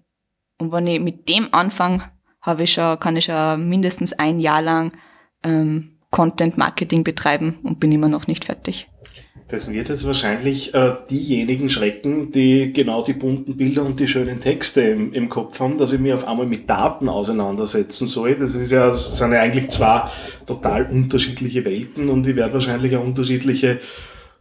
und 0.57 0.71
wenn 0.71 0.87
ich 0.87 0.99
mit 0.99 1.29
dem 1.29 1.53
anfange, 1.53 2.03
habe 2.41 2.63
ich 2.63 2.73
schon, 2.73 2.99
kann 2.99 3.17
ich 3.17 3.25
schon 3.25 3.67
mindestens 3.67 4.13
ein 4.13 4.39
Jahr 4.39 4.61
lang 4.61 4.91
ähm, 5.43 5.99
Content 6.11 6.57
Marketing 6.57 7.03
betreiben 7.03 7.59
und 7.63 7.79
bin 7.79 7.91
immer 7.91 8.09
noch 8.09 8.27
nicht 8.27 8.45
fertig. 8.45 8.89
Das 9.49 9.71
wird 9.71 9.89
jetzt 9.89 10.05
wahrscheinlich 10.05 10.75
äh, 10.75 10.93
diejenigen 11.09 11.71
schrecken, 11.71 12.29
die 12.29 12.71
genau 12.71 13.01
die 13.01 13.13
bunten 13.13 13.57
Bilder 13.57 13.83
und 13.83 13.99
die 13.99 14.07
schönen 14.07 14.39
Texte 14.39 14.81
im, 14.81 15.11
im 15.11 15.27
Kopf 15.27 15.59
haben, 15.59 15.79
dass 15.79 15.91
ich 15.91 15.99
mich 15.99 16.13
auf 16.13 16.27
einmal 16.27 16.45
mit 16.45 16.69
Daten 16.69 17.09
auseinandersetzen 17.09 18.05
soll. 18.05 18.35
Das 18.35 18.53
ist 18.53 18.71
ja, 18.71 18.89
das 18.89 19.17
sind 19.17 19.33
ja 19.33 19.41
eigentlich 19.41 19.69
zwei 19.69 20.03
total 20.45 20.85
unterschiedliche 20.85 21.65
Welten 21.65 22.09
und 22.09 22.27
ich 22.27 22.35
werde 22.35 22.53
wahrscheinlich 22.53 22.95
auch 22.95 23.03
unterschiedliche 23.03 23.79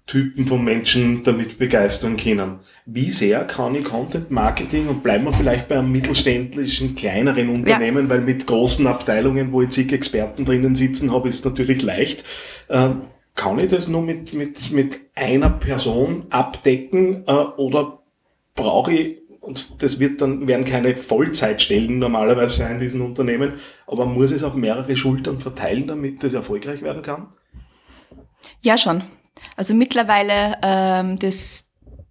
Typen 0.05 0.47
von 0.47 0.63
Menschen 0.63 1.23
damit 1.23 1.59
begeistern 1.59 2.19
können. 2.19 2.61
Wie 2.85 3.11
sehr 3.11 3.45
kann 3.45 3.75
ich 3.77 3.85
Content 3.85 4.31
Marketing 4.31 4.89
und 4.89 5.03
bleiben 5.03 5.25
wir 5.25 5.33
vielleicht 5.33 5.69
bei 5.69 5.79
einem 5.79 5.91
mittelständischen, 5.91 6.95
kleineren 6.95 7.49
Unternehmen, 7.49 8.05
ja. 8.05 8.11
weil 8.11 8.21
mit 8.21 8.47
großen 8.47 8.87
Abteilungen, 8.87 9.53
wo 9.53 9.63
jetzt 9.63 9.75
zig 9.75 9.91
Experten 9.91 10.45
drinnen 10.45 10.75
sitzen 10.75 11.13
habe, 11.13 11.31
ist 11.31 11.47
natürlich 11.47 11.81
leicht. 11.81 12.25
Ähm, 12.69 13.03
kann 13.39 13.61
ich 13.61 13.71
das 13.71 13.87
nur 13.87 14.03
mit, 14.03 14.35
mit, 14.35 14.73
mit 14.73 15.01
einer 15.15 15.49
Person 15.49 16.27
abdecken 16.29 17.23
äh, 17.27 17.33
oder 17.33 18.01
brauche 18.57 18.93
ich, 18.93 19.19
und 19.41 19.81
das 19.81 20.01
wird 20.01 20.21
dann, 20.21 20.49
werden 20.49 20.65
keine 20.65 20.97
Vollzeitstellen 20.97 22.01
normalerweise 22.01 22.57
sein 22.57 22.73
in 22.73 22.79
diesen 22.81 23.01
Unternehmen, 23.01 23.55
aber 23.87 24.07
muss 24.07 24.33
es 24.33 24.43
auf 24.43 24.55
mehrere 24.55 24.97
Schultern 24.97 25.41
verteilen, 25.41 25.87
damit 25.87 26.25
das 26.25 26.35
erfolgreich 26.35 26.83
werden 26.83 27.03
kann? 27.03 27.29
Ja, 28.61 28.77
schon. 28.77 29.05
Also 29.57 29.73
mittlerweile 29.73 30.59
ähm, 30.63 31.21
das, 31.21 31.65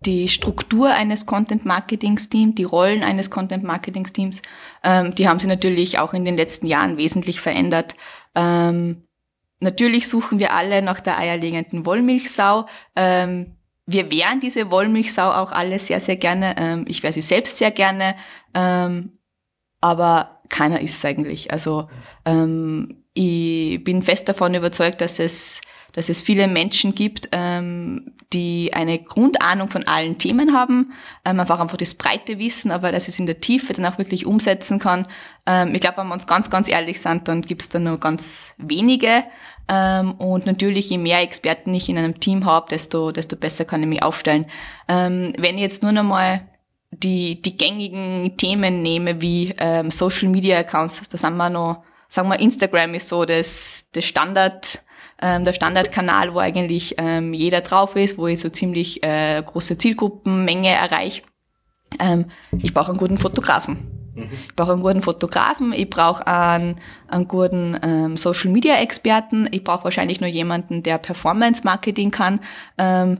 die 0.05 0.29
Struktur 0.29 0.91
eines 0.91 1.25
Content 1.25 1.65
Marketing 1.65 2.15
Teams, 2.15 2.55
die 2.55 2.63
Rollen 2.63 3.03
eines 3.03 3.29
Content 3.29 3.65
Marketing 3.65 4.05
Teams, 4.05 4.41
ähm, 4.81 5.13
die 5.13 5.27
haben 5.27 5.39
sich 5.39 5.49
natürlich 5.49 5.99
auch 5.99 6.13
in 6.13 6.23
den 6.23 6.37
letzten 6.37 6.67
Jahren 6.67 6.95
wesentlich 6.95 7.41
verändert. 7.41 7.95
Ähm, 8.33 9.06
Natürlich 9.59 10.07
suchen 10.07 10.39
wir 10.39 10.53
alle 10.53 10.81
nach 10.81 10.99
der 10.99 11.17
eierlegenden 11.17 11.85
Wollmilchsau. 11.85 12.67
Ähm, 12.95 13.57
wir 13.85 14.11
wären 14.11 14.39
diese 14.39 14.69
Wollmilchsau 14.69 15.31
auch 15.31 15.51
alle 15.51 15.79
sehr, 15.79 15.99
sehr 15.99 16.17
gerne. 16.17 16.55
Ähm, 16.57 16.85
ich 16.87 17.03
wäre 17.03 17.13
sie 17.13 17.21
selbst 17.21 17.57
sehr 17.57 17.71
gerne. 17.71 18.15
Ähm, 18.53 19.17
aber 19.81 20.41
keiner 20.49 20.81
ist 20.81 20.97
es 20.97 21.05
eigentlich. 21.05 21.51
Also 21.51 21.89
ähm, 22.25 23.03
ich 23.13 23.83
bin 23.83 24.01
fest 24.01 24.29
davon 24.29 24.53
überzeugt, 24.53 25.01
dass 25.01 25.19
es 25.19 25.61
dass 25.97 26.09
es 26.09 26.21
viele 26.21 26.47
Menschen 26.47 26.93
gibt, 26.93 27.29
ähm, 27.31 28.13
die 28.33 28.71
eine 28.73 28.99
Grundahnung 28.99 29.69
von 29.69 29.87
allen 29.87 30.17
Themen 30.17 30.53
haben, 30.53 30.93
ähm, 31.23 31.39
einfach 31.39 31.59
einfach 31.59 31.77
das 31.77 31.95
breite 31.95 32.39
Wissen, 32.39 32.71
aber 32.71 32.91
dass 32.91 33.07
es 33.07 33.19
in 33.19 33.25
der 33.25 33.39
Tiefe 33.39 33.73
dann 33.73 33.85
auch 33.85 33.97
wirklich 33.97 34.25
umsetzen 34.25 34.79
kann. 34.79 35.07
Ähm, 35.45 35.73
ich 35.73 35.81
glaube, 35.81 35.97
wenn 35.97 36.07
wir 36.07 36.13
uns 36.13 36.27
ganz, 36.27 36.49
ganz 36.49 36.67
ehrlich 36.67 36.99
sind, 36.99 37.27
dann 37.27 37.41
gibt 37.41 37.61
es 37.61 37.69
da 37.69 37.79
nur 37.79 37.99
ganz 37.99 38.53
wenige. 38.57 39.23
Ähm, 39.69 40.13
und 40.13 40.45
natürlich, 40.45 40.89
je 40.89 40.97
mehr 40.97 41.21
Experten 41.21 41.73
ich 41.73 41.89
in 41.89 41.97
einem 41.97 42.19
Team 42.19 42.45
habe, 42.45 42.67
desto, 42.69 43.11
desto 43.11 43.35
besser 43.37 43.65
kann 43.65 43.81
ich 43.81 43.87
mich 43.87 44.03
aufstellen. 44.03 44.45
Ähm, 44.87 45.33
wenn 45.37 45.55
ich 45.55 45.61
jetzt 45.61 45.83
nur 45.83 45.93
noch 45.93 46.03
mal 46.03 46.41
die, 46.91 47.41
die 47.41 47.57
gängigen 47.57 48.35
Themen 48.37 48.81
nehme, 48.81 49.21
wie 49.21 49.53
ähm, 49.57 49.91
Social 49.91 50.29
Media 50.29 50.57
Accounts, 50.59 51.07
da 51.09 51.17
sind 51.17 51.37
wir 51.37 51.49
noch, 51.49 51.83
sagen 52.07 52.29
wir, 52.29 52.39
Instagram 52.39 52.93
ist 52.93 53.09
so 53.09 53.25
das, 53.25 53.87
das 53.93 54.05
Standard, 54.05 54.83
ähm, 55.21 55.43
der 55.43 55.53
Standardkanal, 55.53 56.33
wo 56.33 56.39
eigentlich 56.39 56.95
ähm, 56.97 57.33
jeder 57.33 57.61
drauf 57.61 57.95
ist, 57.95 58.17
wo 58.17 58.27
ich 58.27 58.39
so 58.39 58.49
ziemlich 58.49 59.03
äh, 59.03 59.41
große 59.43 59.77
Zielgruppenmenge 59.77 60.69
erreiche. 60.69 61.23
Ähm, 61.99 62.25
ich 62.61 62.73
brauche 62.73 62.89
einen 62.89 62.99
guten 62.99 63.17
Fotografen. 63.17 63.91
Ich 64.47 64.55
brauche 64.55 64.73
einen 64.73 64.81
guten 64.81 65.01
Fotografen, 65.01 65.73
ich 65.73 65.89
brauche 65.89 66.25
einen, 66.25 66.77
einen 67.07 67.27
guten 67.27 67.77
ähm, 67.83 68.17
Social 68.17 68.49
Media 68.49 68.75
Experten, 68.77 69.47
ich 69.51 69.63
brauche 69.63 69.83
wahrscheinlich 69.83 70.21
nur 70.21 70.29
jemanden, 70.29 70.81
der 70.81 70.97
Performance 70.97 71.61
Marketing 71.63 72.09
kann. 72.09 72.39
Ähm, 72.79 73.19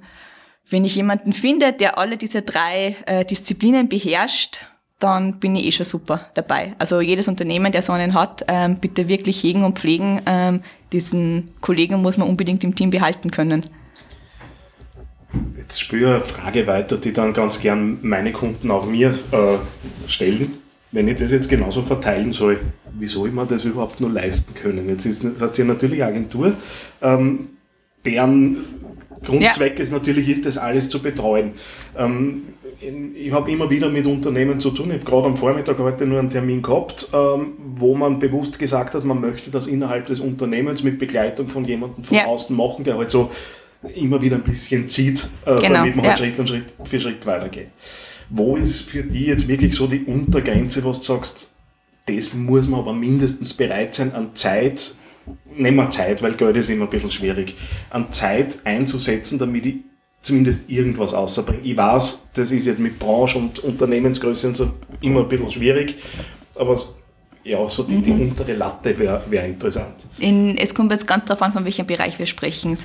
wenn 0.70 0.86
ich 0.86 0.96
jemanden 0.96 1.34
finde, 1.34 1.72
der 1.72 1.98
alle 2.00 2.18
diese 2.18 2.42
drei 2.42 2.96
äh, 3.06 3.24
Disziplinen 3.24 3.90
beherrscht, 3.90 4.60
dann 5.00 5.40
bin 5.40 5.56
ich 5.56 5.66
eh 5.66 5.72
schon 5.72 5.86
super 5.86 6.22
dabei. 6.34 6.74
Also 6.80 7.00
jedes 7.00 7.28
Unternehmen, 7.28 7.72
der 7.72 7.84
so 7.84 7.94
einen 7.94 8.16
hat, 8.16 8.44
ähm, 8.48 8.78
bitte 8.78 9.08
wirklich 9.08 9.44
hegen 9.44 9.64
und 9.64 9.78
pflegen. 9.78 10.22
Ähm, 10.26 10.62
diesen 10.92 11.52
Kollegen 11.62 12.02
muss 12.02 12.18
man 12.18 12.28
unbedingt 12.28 12.64
im 12.64 12.76
Team 12.76 12.90
behalten 12.90 13.32
können. 13.32 13.66
Jetzt 15.58 15.82
spüre 15.82 16.10
ich 16.10 16.16
eine 16.16 16.24
Frage 16.24 16.68
weiter, 16.68 16.98
die 16.98 17.12
dann 17.12 17.34
ganz 17.34 17.60
gern 17.60 18.00
meine 18.02 18.32
Kunden 18.32 18.72
auch 18.72 18.86
mir 18.86 19.18
äh, 19.32 20.10
stellen. 20.10 20.54
Wenn 20.92 21.08
ich 21.08 21.20
das 21.20 21.32
jetzt 21.32 21.50
genauso 21.50 21.82
verteilen 21.82 22.32
soll, 22.32 22.60
wie 22.98 23.08
soll 23.08 23.28
ich 23.28 23.34
mir 23.34 23.46
das 23.46 23.66
überhaupt 23.66 24.00
nur 24.00 24.10
leisten 24.10 24.54
können? 24.54 24.88
Jetzt 24.88 25.06
ist, 25.06 25.26
hat 25.42 25.56
sie 25.56 25.66
natürlich 25.66 26.02
eine 26.02 26.14
Agentur, 26.14 26.56
ähm, 27.02 27.50
deren 28.06 28.64
Grundzweck 29.24 29.78
ja. 29.78 29.84
es 29.84 29.92
natürlich 29.92 30.30
ist, 30.30 30.46
das 30.46 30.58
alles 30.58 30.90
zu 30.90 31.02
betreuen. 31.02 31.52
Ähm, 31.98 32.44
ich 32.80 33.32
habe 33.32 33.52
immer 33.52 33.70
wieder 33.70 33.90
mit 33.90 34.06
Unternehmen 34.06 34.60
zu 34.60 34.72
tun. 34.72 34.88
Ich 34.90 34.98
habe 34.98 35.06
gerade 35.06 35.28
am 35.28 35.38
Vormittag 35.38 35.80
heute 35.80 36.06
nur 36.06 36.20
einen 36.20 36.30
Termin 36.30 36.62
gehabt, 36.62 37.10
ähm, 37.14 37.54
wo 37.76 37.96
man 37.96 38.20
bewusst 38.20 38.60
gesagt 38.60 38.94
hat, 38.94 39.04
man 39.04 39.20
möchte 39.20 39.50
das 39.50 39.68
innerhalb 39.68 40.06
des 40.08 40.20
Unternehmens 40.20 40.84
mit 40.84 41.00
Begleitung 41.00 41.48
von 41.48 41.66
jemandem 41.66 42.04
von 42.04 42.18
ja. 42.18 42.26
außen 42.26 42.56
machen, 42.56 42.84
der 42.84 42.98
halt 42.98 43.10
so 43.10 43.32
immer 43.96 44.22
wieder 44.22 44.36
ein 44.36 44.44
bisschen 44.44 44.90
zieht, 44.90 45.28
äh, 45.46 45.56
genau. 45.56 45.74
damit 45.74 45.96
man 45.96 46.06
halt 46.06 46.20
ja. 46.20 46.26
Schritt 46.26 46.40
und 46.40 46.50
Schritt 46.50 46.66
für 46.84 47.00
Schritt 47.00 47.26
weitergeht. 47.26 47.70
Wo 48.30 48.56
ist 48.56 48.82
für 48.82 49.04
die 49.04 49.26
jetzt 49.26 49.48
wirklich 49.48 49.74
so 49.74 49.88
die 49.88 50.04
Untergrenze, 50.04 50.84
was 50.84 51.00
du 51.00 51.14
sagst, 51.14 51.50
das 52.06 52.34
muss 52.34 52.68
man 52.68 52.82
aber 52.82 52.94
mindestens 52.94 53.54
bereit 53.54 53.94
sein, 53.96 54.14
an 54.14 54.36
Zeit, 54.36 54.96
nehmen 55.56 55.78
wir 55.78 55.90
Zeit, 55.90 56.22
weil 56.22 56.34
Geld 56.34 56.58
ist 56.58 56.70
immer 56.70 56.86
ein 56.86 56.90
bisschen 56.90 57.12
schwierig, 57.12 57.56
an 57.90 58.12
Zeit 58.12 58.60
einzusetzen, 58.64 59.40
damit 59.40 59.66
ich 59.66 59.76
zumindest 60.22 60.70
irgendwas 60.70 61.14
außerbringe. 61.14 61.62
Ich 61.64 61.78
weiß, 61.78 62.28
das 62.36 62.52
ist 62.52 62.66
jetzt 62.66 62.80
mit 62.80 63.00
Branche 63.00 63.38
und 63.38 63.60
Unternehmensgröße 63.60 64.48
und 64.48 64.56
so 64.56 64.72
immer 65.02 65.22
ein 65.22 65.28
bisschen 65.30 65.52
schwierig, 65.52 65.96
aber 66.56 66.78
ja, 67.44 67.68
so 67.70 67.84
die, 67.84 67.96
mhm. 67.96 68.04
die 68.04 68.12
untere 68.12 68.54
Latte 68.54 68.98
wäre 69.00 69.24
wär 69.30 69.46
interessant. 69.46 69.96
In, 70.20 70.58
es 70.58 70.76
kommt 70.76 70.92
jetzt 70.92 71.08
ganz 71.08 71.26
darauf 71.26 71.42
an, 71.42 71.54
von 71.54 71.64
welchem 71.64 71.88
Bereich 71.88 72.20
wir 72.20 72.26
sprechen. 72.26 72.78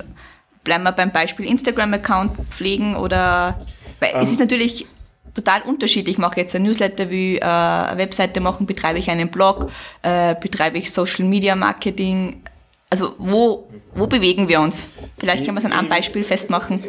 Bleiben 0.63 0.83
wir 0.83 0.93
beim 0.93 1.11
Beispiel 1.11 1.45
Instagram-Account 1.45 2.31
pflegen 2.49 2.95
oder, 2.95 3.59
weil 3.99 4.11
ähm, 4.13 4.21
es 4.21 4.31
ist 4.31 4.39
natürlich 4.39 4.85
total 5.33 5.63
unterschiedlich. 5.63 6.15
Ich 6.15 6.19
mache 6.19 6.39
jetzt 6.39 6.55
ein 6.55 6.63
Newsletter, 6.63 7.09
will 7.09 7.37
äh, 7.37 7.41
eine 7.41 7.97
Webseite 7.97 8.39
machen, 8.39 8.65
betreibe 8.65 8.99
ich 8.99 9.09
einen 9.09 9.29
Blog, 9.29 9.69
äh, 10.01 10.35
betreibe 10.35 10.77
ich 10.77 10.93
Social 10.93 11.25
Media 11.25 11.55
Marketing. 11.57 12.41
Also 12.89 13.15
wo, 13.17 13.67
wo 13.95 14.07
bewegen 14.07 14.47
wir 14.47 14.61
uns? 14.61 14.87
Vielleicht 15.17 15.43
können 15.43 15.57
wir 15.57 15.59
es 15.59 15.65
an 15.65 15.77
einem 15.77 15.89
Beispiel 15.89 16.23
festmachen 16.23 16.83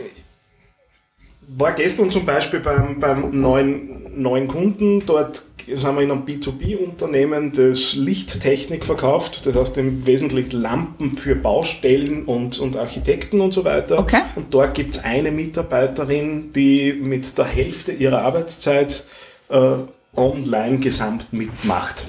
war 1.57 1.73
gestern 1.73 2.11
zum 2.11 2.25
Beispiel 2.25 2.61
beim, 2.61 2.99
beim 2.99 3.31
neuen, 3.39 4.21
neuen 4.21 4.49
Kunden, 4.49 5.05
dort 5.07 5.43
sind 5.73 5.97
wir 5.97 6.03
in 6.03 6.11
einem 6.11 6.25
B2B-Unternehmen, 6.25 7.53
das 7.53 7.95
Lichttechnik 7.95 8.85
verkauft, 8.85 9.47
das 9.47 9.55
heißt 9.55 9.79
im 9.79 10.07
Wesentlichen 10.07 10.61
Lampen 10.61 11.17
für 11.17 11.35
Baustellen 11.35 12.25
und, 12.25 12.59
und 12.59 12.77
Architekten 12.77 13.41
und 13.41 13.53
so 13.53 13.65
weiter. 13.65 13.99
Okay. 13.99 14.23
Und 14.37 14.53
dort 14.53 14.75
gibt 14.75 14.97
es 14.97 15.05
eine 15.05 15.31
Mitarbeiterin, 15.31 16.53
die 16.53 16.93
mit 16.93 17.39
der 17.39 17.47
Hälfte 17.47 17.93
ihrer 17.93 18.23
Arbeitszeit 18.23 19.05
äh, 19.49 19.77
online 20.17 20.79
gesamt 20.79 21.33
mitmacht. 21.33 22.07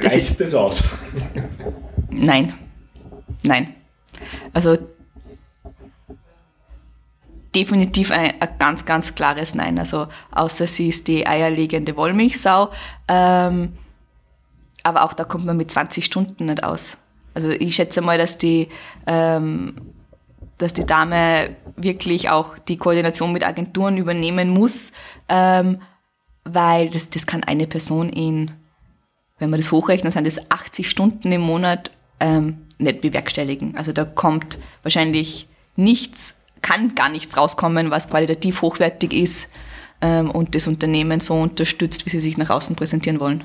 Das 0.00 0.14
Reicht 0.14 0.40
das 0.40 0.54
aus? 0.54 0.82
Nein. 2.10 2.54
Nein. 3.44 3.74
Also 4.52 4.76
definitiv 7.54 8.10
ein, 8.10 8.40
ein 8.40 8.48
ganz, 8.58 8.84
ganz 8.84 9.14
klares 9.14 9.54
Nein. 9.54 9.78
Also 9.78 10.06
außer 10.30 10.66
sie 10.66 10.88
ist 10.88 11.08
die 11.08 11.26
eierlegende 11.26 11.96
Wollmilchsau. 11.96 12.70
Ähm, 13.08 13.72
aber 14.82 15.04
auch 15.04 15.12
da 15.12 15.24
kommt 15.24 15.46
man 15.46 15.56
mit 15.56 15.70
20 15.70 16.04
Stunden 16.04 16.46
nicht 16.46 16.64
aus. 16.64 16.96
Also 17.34 17.50
ich 17.50 17.74
schätze 17.74 18.00
mal, 18.00 18.18
dass 18.18 18.38
die, 18.38 18.68
ähm, 19.06 19.74
dass 20.58 20.74
die 20.74 20.86
Dame 20.86 21.56
wirklich 21.76 22.30
auch 22.30 22.58
die 22.58 22.76
Koordination 22.76 23.32
mit 23.32 23.46
Agenturen 23.46 23.96
übernehmen 23.96 24.50
muss, 24.50 24.92
ähm, 25.28 25.80
weil 26.44 26.90
das, 26.90 27.10
das 27.10 27.26
kann 27.26 27.44
eine 27.44 27.66
Person 27.66 28.08
in, 28.08 28.50
wenn 29.38 29.50
man 29.50 29.60
das 29.60 29.72
hochrechnet, 29.72 30.12
sind 30.12 30.26
das 30.26 30.50
80 30.50 30.88
Stunden 30.88 31.30
im 31.32 31.40
Monat 31.42 31.90
ähm, 32.18 32.66
nicht 32.78 33.00
bewerkstelligen. 33.00 33.76
Also 33.76 33.92
da 33.92 34.04
kommt 34.04 34.58
wahrscheinlich 34.82 35.48
nichts, 35.76 36.36
kann 36.62 36.94
gar 36.94 37.08
nichts 37.08 37.36
rauskommen, 37.36 37.90
was 37.90 38.08
qualitativ 38.08 38.62
hochwertig 38.62 39.12
ist 39.12 39.48
ähm, 40.00 40.30
und 40.30 40.54
das 40.54 40.66
Unternehmen 40.66 41.20
so 41.20 41.34
unterstützt, 41.34 42.06
wie 42.06 42.10
sie 42.10 42.20
sich 42.20 42.38
nach 42.38 42.50
außen 42.50 42.76
präsentieren 42.76 43.20
wollen. 43.20 43.44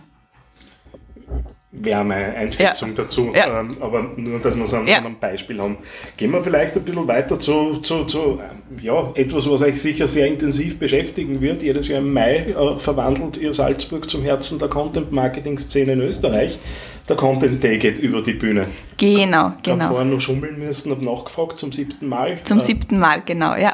Wäre 1.82 2.04
meine 2.04 2.34
Einschätzung 2.36 2.90
Ja. 2.90 2.96
dazu. 2.96 3.32
Ja. 3.36 3.60
Ähm, 3.62 3.68
aber 3.80 4.04
nur, 4.18 4.40
dass 4.40 4.56
wir 4.56 4.64
es 4.66 4.74
an, 4.74 4.88
Ja. 4.88 4.98
an 4.98 5.06
einem 5.08 5.20
Beispiel 5.20 5.60
haben. 5.62 5.78
Gehen 6.18 6.32
wir 6.32 6.44
vielleicht 6.44 6.76
ein 6.76 6.84
bisschen 6.84 7.08
weiter 7.08 7.38
zu, 7.40 7.78
zu, 7.82 8.04
zu 8.06 8.40
ja, 8.82 9.12
etwas, 9.16 9.50
was 9.50 9.62
euch 9.62 9.82
sicher 9.82 10.08
sehr 10.08 10.28
intensiv 10.28 10.80
beschäftigen 10.80 11.42
wird. 11.42 11.64
Jedes 11.64 11.88
Jahr 11.88 12.00
im 12.00 12.12
Mai 12.14 12.38
äh, 12.50 12.76
verwandelt 12.78 13.38
ihr 13.38 13.54
Salzburg 13.54 14.10
zum 14.10 14.24
Herzen 14.24 14.60
der 14.60 14.68
Content-Marketing-Szene 14.70 15.94
in 15.94 16.02
Österreich. 16.02 16.60
Der 17.08 17.16
Content 17.16 17.64
Day 17.64 17.78
geht 17.78 18.00
über 18.00 18.22
die 18.22 18.34
Bühne. 18.34 18.68
Genau, 18.98 19.20
Ich 19.28 19.32
habe 19.34 19.56
genau. 19.62 19.88
vorher 19.90 20.06
noch 20.06 20.20
schummeln 20.22 20.58
müssen, 20.58 20.92
habe 20.92 21.06
nachgefragt 21.06 21.58
zum 21.58 21.72
siebten 21.72 22.08
Mal. 22.08 22.40
Zum 22.44 22.58
Äh, 22.58 22.62
siebten 22.62 22.98
Mal, 23.00 23.22
genau, 23.26 23.56
ja. 23.56 23.74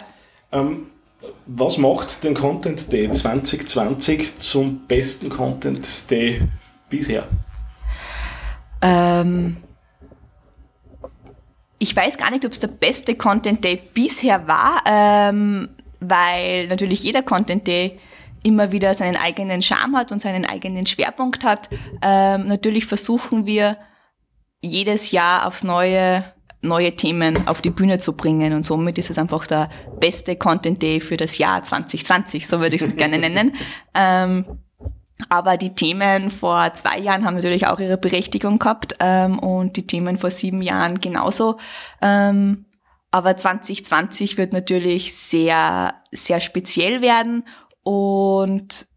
ähm, 0.51 0.87
was 1.45 1.77
macht 1.77 2.23
den 2.23 2.33
Content 2.33 2.91
Day 2.91 3.09
2020 3.11 4.39
zum 4.39 4.81
besten 4.87 5.29
Content 5.29 6.09
Day 6.09 6.41
bisher? 6.89 7.23
Ähm, 8.81 9.57
ich 11.79 11.95
weiß 11.95 12.17
gar 12.17 12.29
nicht, 12.31 12.45
ob 12.45 12.51
es 12.51 12.59
der 12.59 12.67
beste 12.67 13.15
Content 13.15 13.63
Day 13.63 13.81
bisher 13.93 14.47
war, 14.47 14.83
ähm, 14.85 15.69
weil 15.99 16.67
natürlich 16.67 17.03
jeder 17.03 17.23
Content 17.23 17.65
Day 17.67 17.99
immer 18.43 18.71
wieder 18.71 18.93
seinen 18.93 19.15
eigenen 19.15 19.61
Charme 19.61 19.97
hat 19.97 20.11
und 20.11 20.21
seinen 20.21 20.45
eigenen 20.45 20.85
Schwerpunkt 20.85 21.43
hat. 21.43 21.69
Ähm, 22.01 22.47
natürlich 22.47 22.85
versuchen 22.85 23.45
wir 23.45 23.77
jedes 24.61 25.11
Jahr 25.11 25.47
aufs 25.47 25.63
Neue 25.63 26.23
neue 26.63 26.95
Themen 26.95 27.47
auf 27.47 27.61
die 27.61 27.71
Bühne 27.71 27.97
zu 27.97 28.13
bringen 28.13 28.53
und 28.53 28.63
somit 28.63 28.97
ist 28.97 29.09
es 29.09 29.17
einfach 29.17 29.47
der 29.47 29.69
beste 29.99 30.35
Content 30.35 30.81
Day 30.81 30.99
für 30.99 31.17
das 31.17 31.37
Jahr 31.39 31.63
2020, 31.63 32.47
so 32.47 32.61
würde 32.61 32.75
ich 32.75 32.83
es 32.83 32.95
gerne 32.95 33.17
nennen. 33.17 33.55
Ähm, 33.95 34.45
aber 35.29 35.57
die 35.57 35.75
Themen 35.75 36.29
vor 36.29 36.73
zwei 36.75 36.99
Jahren 36.99 37.25
haben 37.25 37.35
natürlich 37.35 37.67
auch 37.67 37.79
ihre 37.79 37.97
Berechtigung 37.97 38.59
gehabt 38.59 38.95
ähm, 38.99 39.39
und 39.39 39.77
die 39.77 39.87
Themen 39.87 40.17
vor 40.17 40.31
sieben 40.31 40.61
Jahren 40.61 40.99
genauso. 40.99 41.57
Ähm, 42.01 42.65
aber 43.11 43.35
2020 43.35 44.37
wird 44.37 44.53
natürlich 44.53 45.13
sehr, 45.15 45.95
sehr 46.11 46.39
speziell 46.39 47.01
werden 47.01 47.43
und 47.83 48.87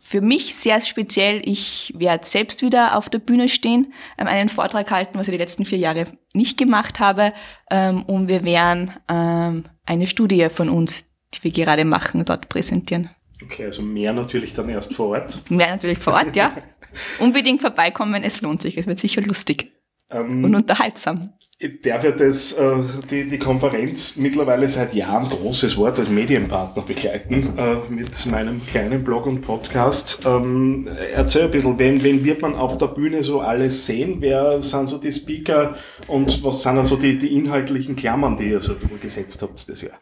für 0.00 0.20
mich 0.20 0.54
sehr 0.54 0.80
speziell, 0.80 1.42
ich 1.44 1.92
werde 1.96 2.26
selbst 2.26 2.62
wieder 2.62 2.96
auf 2.96 3.08
der 3.08 3.18
Bühne 3.18 3.48
stehen, 3.48 3.92
ähm, 4.16 4.26
einen 4.26 4.48
Vortrag 4.48 4.90
halten, 4.90 5.18
was 5.18 5.28
ich 5.28 5.32
die 5.32 5.38
letzten 5.38 5.64
vier 5.64 5.78
Jahre 5.78 6.06
nicht 6.32 6.56
gemacht 6.56 7.00
habe. 7.00 7.32
Ähm, 7.70 8.04
und 8.04 8.28
wir 8.28 8.44
werden 8.44 8.92
ähm, 9.08 9.64
eine 9.86 10.06
Studie 10.06 10.48
von 10.50 10.68
uns, 10.68 11.04
die 11.34 11.44
wir 11.44 11.50
gerade 11.50 11.84
machen, 11.84 12.24
dort 12.24 12.48
präsentieren. 12.48 13.10
Okay, 13.42 13.66
also 13.66 13.82
mehr 13.82 14.12
natürlich 14.12 14.52
dann 14.52 14.68
erst 14.68 14.94
vor 14.94 15.08
Ort. 15.10 15.42
Wäre 15.48 15.70
natürlich 15.70 15.98
vor 15.98 16.14
Ort, 16.14 16.34
ja. 16.36 16.52
Unbedingt 17.20 17.60
vorbeikommen, 17.60 18.24
es 18.24 18.40
lohnt 18.40 18.62
sich. 18.62 18.76
Es 18.76 18.86
wird 18.86 18.98
sicher 19.00 19.20
lustig 19.20 19.72
Ähm, 20.10 20.44
und 20.44 20.54
unterhaltsam. 20.54 21.32
Ich 21.60 21.82
darf 21.82 22.04
ja 22.04 22.12
das, 22.12 22.52
äh, 22.52 22.82
die, 23.10 23.26
die 23.26 23.38
Konferenz 23.38 24.16
mittlerweile 24.16 24.68
seit 24.68 24.94
Jahren, 24.94 25.28
großes 25.28 25.76
Wort, 25.76 25.98
als 25.98 26.08
Medienpartner 26.08 26.82
begleiten 26.82 27.58
äh, 27.58 27.76
mit 27.90 28.26
meinem 28.26 28.64
kleinen 28.64 29.02
Blog 29.02 29.26
und 29.26 29.40
Podcast. 29.40 30.24
Ähm, 30.24 30.86
erzähl 30.86 31.46
ein 31.46 31.50
bisschen, 31.50 31.78
wen, 31.78 32.02
wen 32.04 32.24
wird 32.24 32.42
man 32.42 32.54
auf 32.54 32.78
der 32.78 32.86
Bühne 32.86 33.24
so 33.24 33.40
alles 33.40 33.86
sehen? 33.86 34.18
Wer 34.20 34.62
sind 34.62 34.86
so 34.88 34.98
die 34.98 35.12
Speaker 35.12 35.76
und 36.06 36.44
was 36.44 36.62
sind 36.62 36.78
also 36.78 36.96
die, 36.96 37.18
die 37.18 37.34
inhaltlichen 37.34 37.96
Klammern, 37.96 38.36
die 38.36 38.50
ihr 38.50 38.60
so 38.60 38.76
gesetzt 39.00 39.42
habt 39.42 39.68
das 39.68 39.82
Jahr? 39.82 39.98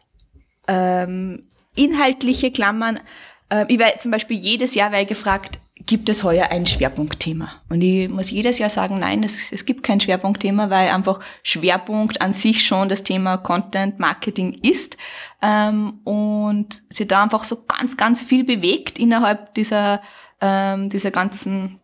Ähm, 0.67 1.47
inhaltliche 1.77 2.51
Klammern. 2.51 2.99
Äh, 3.49 3.65
ich 3.67 3.79
werde 3.79 3.99
zum 3.99 4.11
Beispiel 4.11 4.37
jedes 4.37 4.75
Jahr 4.75 4.91
werde 4.91 5.05
gefragt, 5.05 5.59
gibt 5.85 6.09
es 6.09 6.23
heuer 6.23 6.49
ein 6.49 6.65
Schwerpunktthema? 6.65 7.51
Und 7.69 7.81
ich 7.81 8.09
muss 8.09 8.31
jedes 8.31 8.59
Jahr 8.59 8.69
sagen, 8.69 8.99
nein, 8.99 9.23
es, 9.23 9.51
es 9.51 9.65
gibt 9.65 9.83
kein 9.83 9.99
Schwerpunktthema, 9.99 10.69
weil 10.69 10.89
einfach 10.89 11.19
Schwerpunkt 11.43 12.21
an 12.21 12.33
sich 12.33 12.65
schon 12.65 12.89
das 12.89 13.03
Thema 13.03 13.37
Content 13.37 13.99
Marketing 13.99 14.59
ist 14.63 14.97
ähm, 15.41 15.99
und 16.03 16.81
sich 16.89 17.07
da 17.07 17.23
einfach 17.23 17.43
so 17.43 17.63
ganz, 17.65 17.95
ganz 17.95 18.23
viel 18.23 18.43
bewegt 18.43 18.99
innerhalb 18.99 19.53
dieser, 19.55 20.01
ähm, 20.41 20.89
dieser 20.89 21.11
ganzen 21.11 21.79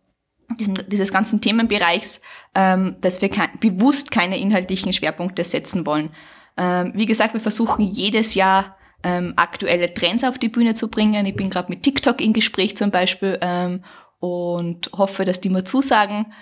diesen, 0.58 0.78
dieses 0.88 1.10
ganzen 1.10 1.40
Themenbereichs, 1.40 2.20
ähm, 2.54 2.96
dass 3.00 3.22
wir 3.22 3.28
kein, 3.28 3.58
bewusst 3.60 4.10
keine 4.10 4.38
inhaltlichen 4.38 4.92
Schwerpunkte 4.92 5.42
setzen 5.42 5.86
wollen. 5.86 6.10
Ähm, 6.56 6.92
wie 6.94 7.06
gesagt, 7.06 7.32
wir 7.32 7.40
versuchen 7.40 7.82
jedes 7.82 8.34
Jahr 8.34 8.76
ähm, 9.04 9.34
aktuelle 9.36 9.92
Trends 9.94 10.24
auf 10.24 10.38
die 10.38 10.48
Bühne 10.48 10.74
zu 10.74 10.88
bringen. 10.88 11.24
Ich 11.26 11.36
bin 11.36 11.50
gerade 11.50 11.70
mit 11.70 11.82
TikTok 11.82 12.20
in 12.20 12.32
Gespräch 12.32 12.76
zum 12.76 12.90
Beispiel 12.90 13.38
ähm, 13.42 13.84
und 14.18 14.90
hoffe, 14.92 15.24
dass 15.24 15.40
die 15.40 15.50
mir 15.50 15.64
zusagen. 15.64 16.32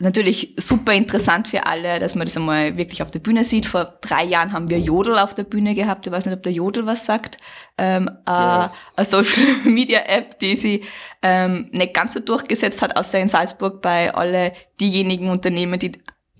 Natürlich 0.00 0.54
super 0.56 0.92
interessant 0.92 1.46
für 1.46 1.66
alle, 1.66 2.00
dass 2.00 2.16
man 2.16 2.26
das 2.26 2.36
einmal 2.36 2.76
wirklich 2.76 3.00
auf 3.00 3.12
der 3.12 3.20
Bühne 3.20 3.44
sieht. 3.44 3.64
Vor 3.64 3.96
drei 4.00 4.24
Jahren 4.24 4.52
haben 4.52 4.68
wir 4.70 4.80
Jodel 4.80 5.18
auf 5.20 5.34
der 5.34 5.44
Bühne 5.44 5.76
gehabt. 5.76 6.04
Ich 6.04 6.12
weiß 6.12 6.26
nicht, 6.26 6.34
ob 6.34 6.42
der 6.42 6.50
Jodel 6.52 6.84
was 6.86 7.04
sagt. 7.04 7.36
Ähm, 7.76 8.10
Ja. 8.26 8.64
äh, 8.66 8.68
eine 8.96 9.04
Social 9.04 9.44
Media 9.64 10.00
App, 10.00 10.40
die 10.40 10.56
sie 10.56 10.84
ähm, 11.22 11.68
nicht 11.70 11.94
ganz 11.94 12.14
so 12.14 12.20
durchgesetzt 12.20 12.82
hat, 12.82 12.96
außer 12.96 13.20
in 13.20 13.28
Salzburg 13.28 13.80
bei 13.80 14.12
alle 14.12 14.52
diejenigen 14.80 15.30
Unternehmen, 15.30 15.78
die 15.78 15.92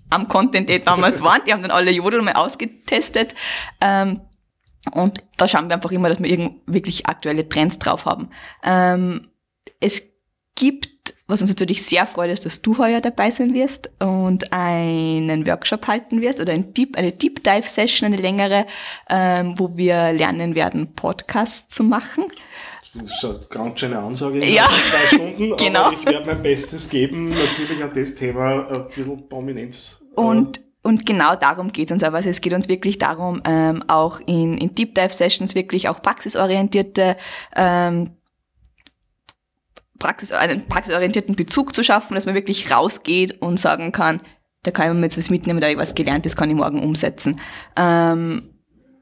am 0.09 0.27
Content 0.27 0.67
Day 0.67 0.79
damals 0.79 1.21
waren. 1.23 1.39
Die 1.47 1.53
haben 1.53 1.61
dann 1.61 1.71
alle 1.71 1.91
Jodel 1.91 2.21
mal 2.21 2.33
ausgetestet. 2.33 3.35
Ähm, 3.79 4.19
und 4.93 5.19
da 5.37 5.47
schauen 5.47 5.67
wir 5.69 5.75
einfach 5.75 5.91
immer, 5.91 6.09
dass 6.09 6.19
wir 6.21 6.29
irgend 6.29 6.61
wirklich 6.65 7.07
aktuelle 7.07 7.47
Trends 7.47 7.79
drauf 7.79 8.05
haben. 8.05 8.29
Ähm, 8.63 9.29
es 9.79 10.03
gibt, 10.55 11.13
was 11.27 11.41
uns 11.41 11.49
natürlich 11.51 11.83
sehr 11.85 12.05
freut, 12.05 12.31
ist, 12.31 12.45
dass 12.45 12.61
du 12.61 12.77
heuer 12.77 13.01
dabei 13.01 13.29
sein 13.31 13.53
wirst 13.53 13.89
und 13.99 14.51
einen 14.51 15.45
Workshop 15.47 15.87
halten 15.87 16.21
wirst 16.21 16.39
oder 16.39 16.53
ein 16.53 16.73
Deep, 16.73 16.97
eine 16.97 17.11
Deep 17.11 17.43
Dive 17.43 17.67
Session, 17.67 18.07
eine 18.07 18.17
längere, 18.21 18.65
ähm, 19.09 19.53
wo 19.57 19.75
wir 19.77 20.11
lernen 20.13 20.55
werden, 20.55 20.93
Podcasts 20.95 21.73
zu 21.73 21.83
machen. 21.83 22.25
Das 22.95 23.11
ist 23.11 23.23
eine 23.25 23.39
ganz 23.49 23.79
schöne 23.79 23.99
Ansage. 23.99 24.43
Ja. 24.43 24.63
Zwei 25.09 25.15
Stunden, 25.15 25.55
Genau. 25.57 25.83
aber 25.83 25.93
ich 25.93 26.05
werde 26.05 26.25
mein 26.25 26.41
Bestes 26.41 26.89
geben, 26.89 27.29
natürlich 27.29 27.83
an 27.83 27.91
das 27.93 28.15
Thema 28.15 28.67
ein 28.67 28.83
bisschen 28.85 29.29
Prominenz. 29.29 30.01
äh, 30.17 30.19
Und, 30.19 30.59
und 30.89 31.05
genau 31.05 31.35
darum 31.35 31.71
geht 31.71 31.89
es 31.89 31.91
uns 31.93 32.03
aber. 32.03 32.17
Also 32.17 32.29
es 32.29 32.41
geht 32.41 32.51
uns 32.51 32.67
wirklich 32.67 32.97
darum, 32.97 33.41
ähm, 33.45 33.83
auch 33.87 34.19
in, 34.25 34.57
in 34.57 34.73
Deep 34.73 34.95
Dive 34.95 35.13
Sessions 35.13 35.53
wirklich 35.53 35.87
auch 35.87 36.01
praxisorientierte 36.01 37.15
ähm, 37.55 38.17
Praxis, 39.99 40.31
einen 40.31 40.65
praxisorientierten 40.65 41.35
Bezug 41.35 41.75
zu 41.75 41.83
schaffen, 41.83 42.15
dass 42.15 42.25
man 42.25 42.33
wirklich 42.33 42.71
rausgeht 42.71 43.39
und 43.41 43.59
sagen 43.59 43.91
kann, 43.91 44.21
da 44.63 44.71
kann 44.71 44.89
ich 44.89 44.97
mir 44.97 45.05
jetzt 45.05 45.17
was 45.17 45.29
mitnehmen, 45.29 45.61
da 45.61 45.67
habe 45.67 45.73
ich 45.73 45.79
was 45.79 45.93
gelernt, 45.93 46.25
das 46.25 46.35
kann 46.35 46.49
ich 46.49 46.55
morgen 46.55 46.81
umsetzen. 46.81 47.39
Ähm, 47.75 48.55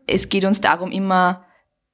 es 0.08 0.28
geht 0.28 0.43
uns 0.43 0.60
darum, 0.60 0.91
immer 0.91 1.45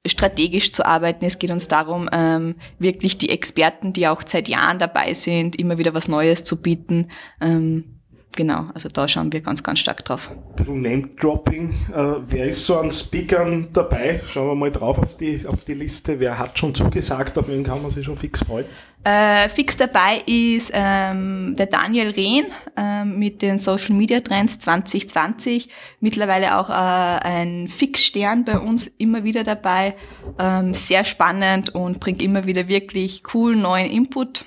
strategisch 0.06 0.72
zu 0.72 0.84
arbeiten. 0.84 1.24
Es 1.24 1.38
geht 1.38 1.50
uns 1.50 1.68
darum, 1.68 2.08
ähm, 2.12 2.56
wirklich 2.78 3.16
die 3.16 3.30
Experten, 3.30 3.92
die 3.92 4.08
auch 4.08 4.22
seit 4.26 4.48
Jahren 4.48 4.78
dabei 4.78 5.14
sind, 5.14 5.56
immer 5.56 5.78
wieder 5.78 5.94
was 5.94 6.08
Neues 6.08 6.44
zu 6.44 6.60
bieten. 6.60 7.10
Ähm, 7.40 8.00
genau, 8.36 8.66
also 8.74 8.88
da 8.88 9.08
schauen 9.08 9.32
wir 9.32 9.40
ganz, 9.40 9.62
ganz 9.62 9.78
stark 9.78 10.04
drauf. 10.04 10.30
Ein 10.30 10.56
bisschen 10.56 10.82
Name-Dropping. 10.82 11.70
Äh, 11.92 11.96
wer 12.26 12.46
ist 12.48 12.64
so 12.66 12.78
an 12.78 12.90
Speakern 12.90 13.68
dabei? 13.72 14.20
Schauen 14.28 14.48
wir 14.48 14.54
mal 14.54 14.70
drauf 14.70 14.98
auf 14.98 15.16
die, 15.16 15.46
auf 15.46 15.64
die 15.64 15.74
Liste. 15.74 16.20
Wer 16.20 16.38
hat 16.38 16.58
schon 16.58 16.74
zugesagt? 16.74 17.36
Auf 17.38 17.48
wen 17.48 17.64
kann 17.64 17.82
man 17.82 17.90
sich 17.90 18.04
schon 18.04 18.16
fix 18.16 18.42
freuen? 18.42 18.66
Äh, 19.04 19.50
fix 19.50 19.76
dabei 19.76 20.22
ist 20.26 20.70
ähm, 20.72 21.54
der 21.58 21.66
Daniel 21.66 22.10
Rehn 22.10 22.46
ähm, 22.76 23.18
mit 23.18 23.42
den 23.42 23.58
Social 23.58 23.94
Media 23.94 24.20
Trends 24.20 24.58
2020. 24.60 25.68
Mittlerweile 26.00 26.58
auch 26.58 26.70
äh, 26.70 26.72
ein 26.72 27.68
Fixstern 27.68 28.44
bei 28.44 28.58
uns 28.58 28.86
immer 28.86 29.24
wieder 29.24 29.42
dabei. 29.42 29.94
Ähm, 30.38 30.72
sehr 30.72 31.04
spannend 31.04 31.74
und 31.74 32.00
bringt 32.00 32.22
immer 32.22 32.46
wieder 32.46 32.66
wirklich 32.68 33.22
cool 33.34 33.56
neuen 33.56 33.90
Input. 33.90 34.46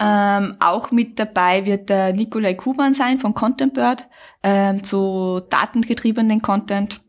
Ähm, 0.00 0.56
auch 0.60 0.92
mit 0.92 1.18
dabei 1.18 1.66
wird 1.66 1.88
der 1.88 2.12
Nikolai 2.12 2.54
Kuban 2.54 2.94
sein 2.94 3.18
von 3.18 3.34
Content 3.34 3.74
Bird 3.74 4.06
ähm, 4.42 4.84
zu 4.84 5.40
datengetriebenen 5.50 6.40
Content. 6.40 7.00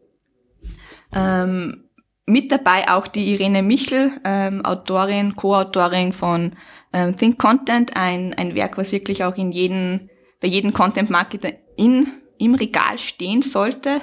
Ähm, 1.14 1.84
mit 2.26 2.52
dabei 2.52 2.90
auch 2.90 3.08
die 3.08 3.34
Irene 3.34 3.64
Michel, 3.64 4.12
ähm, 4.24 4.64
Autorin, 4.64 5.36
Co-Autorin 5.36 6.14
von 6.14 6.54
ähm, 6.94 7.18
Think 7.18 7.38
Content, 7.40 7.96
ein, 7.96 8.34
ein 8.36 8.56
Werk, 8.56 8.78
was 8.78 8.92
wirklich 8.92 9.24
auch 9.24 9.36
in 9.36 9.52
jeden, 9.52 10.10
bei 10.40 10.48
jedem 10.48 10.74
Content-Marketer 10.74 11.52
in, 11.78 12.08
im 12.38 12.56
Regal 12.56 12.98
stehen 12.98 13.42
sollte. 13.42 14.02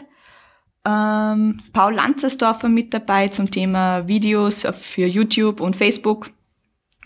Ähm, 0.84 1.58
Paul 1.72 1.94
Lanzersdorfer 1.94 2.68
mit 2.68 2.94
dabei 2.94 3.28
zum 3.28 3.50
Thema 3.50 4.06
Videos 4.06 4.66
für 4.72 5.06
YouTube 5.06 5.60
und 5.60 5.74
Facebook. 5.74 6.30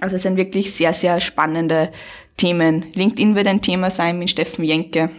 Also 0.00 0.16
es 0.16 0.22
sind 0.22 0.36
wirklich 0.36 0.72
sehr, 0.72 0.92
sehr 0.92 1.20
spannende 1.20 1.92
Themen. 2.36 2.86
LinkedIn 2.94 3.36
wird 3.36 3.46
ein 3.46 3.60
Thema 3.60 3.90
sein 3.90 4.18
mit 4.18 4.30
Steffen 4.30 4.64
Jenke. 4.64 5.10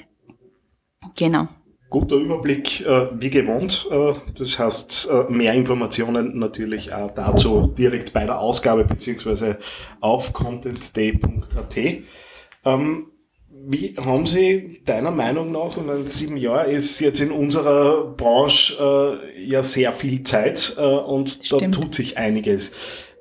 Genau. 1.18 1.48
Guter 1.92 2.16
Überblick, 2.16 2.86
äh, 2.86 3.08
wie 3.20 3.30
gewohnt. 3.30 3.86
Äh, 3.92 4.14
das 4.38 4.58
heißt, 4.58 5.10
äh, 5.12 5.32
mehr 5.32 5.54
Informationen 5.54 6.40
natürlich 6.40 6.94
auch 6.94 7.12
dazu 7.12 7.74
direkt 7.78 8.14
bei 8.14 8.26
der 8.26 8.40
Ausgabe 8.40 8.86
beziehungsweise 8.86 9.58
auf 10.00 10.32
contentday.at. 10.32 11.78
Ähm, 12.64 13.08
wie 13.50 13.96
haben 13.98 14.26
Sie 14.26 14.82
deiner 14.86 15.12
Meinung 15.12 15.52
nach, 15.52 15.76
und 15.76 16.10
sieben 16.10 16.38
Jahre 16.38 16.72
ist 16.72 17.00
jetzt 17.02 17.20
in 17.20 17.30
unserer 17.30 18.06
Branche 18.06 19.20
ja 19.38 19.62
sehr 19.62 19.94
viel 19.94 20.24
Zeit 20.24 20.76
und 20.80 21.30
Stimmt. 21.30 21.62
da 21.62 21.68
tut 21.68 21.94
sich 21.94 22.18
einiges. 22.18 22.72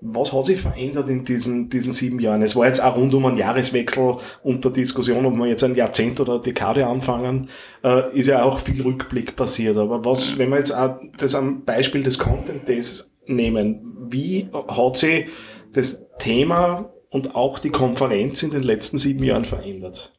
Was 0.03 0.33
hat 0.33 0.47
sich 0.47 0.61
verändert 0.61 1.09
in 1.11 1.25
diesen, 1.25 1.69
diesen 1.69 1.93
sieben 1.93 2.21
Jahren? 2.21 2.41
Es 2.43 2.57
war 2.57 2.67
jetzt 2.67 2.83
auch 2.83 2.97
rund 2.97 3.13
um 3.13 3.27
einen 3.27 3.37
Jahreswechsel 3.37 4.17
unter 4.43 4.71
Diskussion, 4.71 5.27
ob 5.27 5.35
wir 5.35 5.47
jetzt 5.47 5.63
ein 5.63 5.75
Jahrzehnt 5.75 6.19
oder 6.21 6.35
eine 6.35 6.43
Dekade 6.43 6.87
anfangen, 6.87 7.51
äh, 7.85 8.17
ist 8.19 8.29
ja 8.29 8.43
auch 8.43 8.59
viel 8.59 8.81
Rückblick 8.81 9.37
passiert. 9.37 9.77
Aber 9.77 10.05
was, 10.05 10.39
wenn 10.39 10.49
wir 10.49 10.57
jetzt 10.57 10.73
auch 10.73 10.99
das 11.19 11.35
am 11.35 11.65
Beispiel 11.65 12.03
des 12.03 12.19
Content 12.19 12.67
Days 12.67 13.13
nehmen, 13.27 14.09
wie 14.09 14.49
hat 14.69 14.97
sich 14.97 15.27
das 15.73 16.07
Thema 16.19 16.93
und 17.11 17.35
auch 17.35 17.59
die 17.59 17.71
Konferenz 17.71 18.43
in 18.43 18.51
den 18.51 18.63
letzten 18.63 18.97
sieben 18.97 19.23
Jahren 19.23 19.45
verändert? 19.45 20.15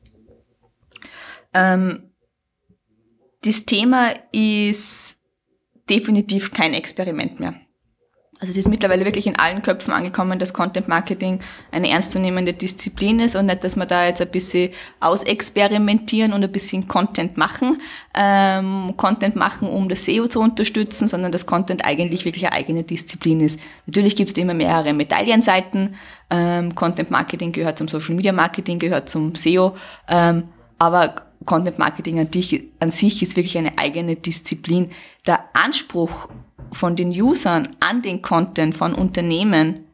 Ähm, 1.53 2.11
das 3.43 3.65
Thema 3.65 4.13
ist 4.31 5.17
definitiv 5.89 6.51
kein 6.51 6.73
Experiment 6.73 7.39
mehr. 7.39 7.60
Also 8.41 8.49
es 8.49 8.57
ist 8.57 8.69
mittlerweile 8.69 9.05
wirklich 9.05 9.27
in 9.27 9.37
allen 9.37 9.61
Köpfen 9.61 9.93
angekommen, 9.93 10.39
dass 10.39 10.51
Content 10.51 10.87
Marketing 10.87 11.41
eine 11.71 11.91
ernstzunehmende 11.91 12.53
Disziplin 12.53 13.19
ist 13.19 13.35
und 13.35 13.45
nicht, 13.45 13.63
dass 13.63 13.75
wir 13.75 13.85
da 13.85 14.07
jetzt 14.07 14.19
ein 14.19 14.31
bisschen 14.31 14.71
ausexperimentieren 14.99 16.33
und 16.33 16.43
ein 16.43 16.51
bisschen 16.51 16.87
Content 16.87 17.37
machen, 17.37 17.79
ähm, 18.15 18.95
Content 18.97 19.35
machen, 19.35 19.69
um 19.69 19.89
das 19.89 20.05
SEO 20.05 20.25
zu 20.25 20.39
unterstützen, 20.39 21.07
sondern 21.07 21.31
dass 21.31 21.45
Content 21.45 21.85
eigentlich 21.85 22.25
wirklich 22.25 22.47
eine 22.47 22.55
eigene 22.55 22.81
Disziplin 22.81 23.41
ist. 23.41 23.59
Natürlich 23.85 24.15
gibt 24.15 24.31
es 24.31 24.37
immer 24.37 24.55
mehrere 24.55 24.93
Medaillenseiten. 24.93 25.93
Ähm, 26.31 26.73
Content 26.73 27.11
Marketing 27.11 27.51
gehört 27.51 27.77
zum 27.77 27.87
Social 27.89 28.15
Media 28.15 28.31
Marketing, 28.31 28.79
gehört 28.79 29.07
zum 29.07 29.35
SEO, 29.35 29.75
ähm, 30.07 30.45
aber 30.79 31.30
Content 31.45 31.79
Marketing 31.79 32.19
an, 32.19 32.29
dich, 32.29 32.63
an 32.79 32.91
sich 32.91 33.23
ist 33.23 33.35
wirklich 33.35 33.57
eine 33.57 33.77
eigene 33.77 34.15
Disziplin. 34.15 34.91
Der 35.25 35.43
Anspruch 35.53 36.29
von 36.71 36.95
den 36.95 37.09
Usern 37.09 37.75
an 37.79 38.01
den 38.01 38.21
Content 38.21 38.75
von 38.75 38.93
Unternehmen 38.93 39.85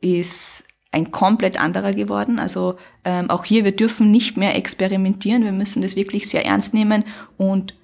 ist 0.00 0.64
ein 0.92 1.10
komplett 1.10 1.60
anderer 1.60 1.92
geworden. 1.92 2.38
Also 2.38 2.76
ähm, 3.04 3.30
auch 3.30 3.44
hier, 3.44 3.64
wir 3.64 3.74
dürfen 3.74 4.10
nicht 4.10 4.36
mehr 4.36 4.56
experimentieren, 4.56 5.44
wir 5.44 5.52
müssen 5.52 5.82
das 5.82 5.96
wirklich 5.96 6.28
sehr 6.28 6.44
ernst 6.44 6.74
nehmen 6.74 7.04
und 7.36 7.74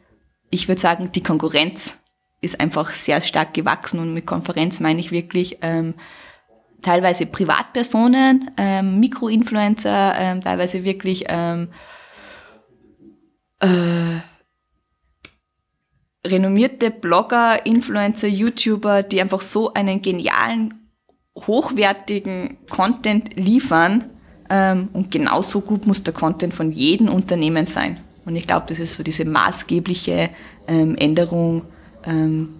ich 0.50 0.68
würde 0.68 0.80
sagen, 0.80 1.10
die 1.12 1.22
Konkurrenz 1.22 1.98
ist 2.40 2.60
einfach 2.60 2.92
sehr 2.92 3.22
stark 3.22 3.54
gewachsen 3.54 4.00
und 4.00 4.12
mit 4.12 4.26
Konferenz 4.26 4.80
meine 4.80 5.00
ich 5.00 5.10
wirklich 5.10 5.58
ähm, 5.62 5.94
teilweise 6.82 7.26
Privatpersonen, 7.26 8.50
ähm, 8.56 9.00
Mikroinfluencer, 9.00 10.14
ähm, 10.18 10.42
teilweise 10.42 10.84
wirklich 10.84 11.24
ähm, 11.28 11.68
äh, 13.62 14.20
renommierte 16.26 16.90
Blogger, 16.90 17.64
Influencer, 17.66 18.28
YouTuber, 18.28 19.02
die 19.02 19.20
einfach 19.20 19.40
so 19.40 19.72
einen 19.72 20.02
genialen, 20.02 20.74
hochwertigen 21.36 22.58
Content 22.68 23.36
liefern. 23.36 24.04
Ähm, 24.50 24.88
und 24.92 25.10
genauso 25.10 25.60
gut 25.60 25.86
muss 25.86 26.02
der 26.02 26.14
Content 26.14 26.54
von 26.54 26.72
jedem 26.72 27.08
Unternehmen 27.08 27.66
sein. 27.66 27.98
Und 28.24 28.36
ich 28.36 28.46
glaube, 28.46 28.66
das 28.68 28.78
ist 28.78 28.94
so 28.94 29.02
diese 29.02 29.24
maßgebliche 29.24 30.30
ähm, 30.68 30.94
Änderung, 30.96 31.62
ähm, 32.04 32.50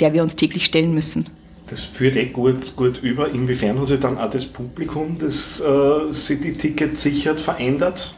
der 0.00 0.12
wir 0.14 0.22
uns 0.22 0.36
täglich 0.36 0.64
stellen 0.64 0.94
müssen. 0.94 1.26
Das 1.66 1.80
führt 1.80 2.16
eh 2.16 2.26
gut, 2.26 2.76
gut 2.76 3.02
über. 3.02 3.30
Inwiefern 3.30 3.78
hat 3.80 3.88
sich 3.88 4.00
dann 4.00 4.18
auch 4.18 4.30
das 4.30 4.46
Publikum, 4.46 5.16
das 5.18 5.60
äh, 5.60 6.12
City-Ticket 6.12 6.98
sichert, 6.98 7.40
verändert? 7.40 8.14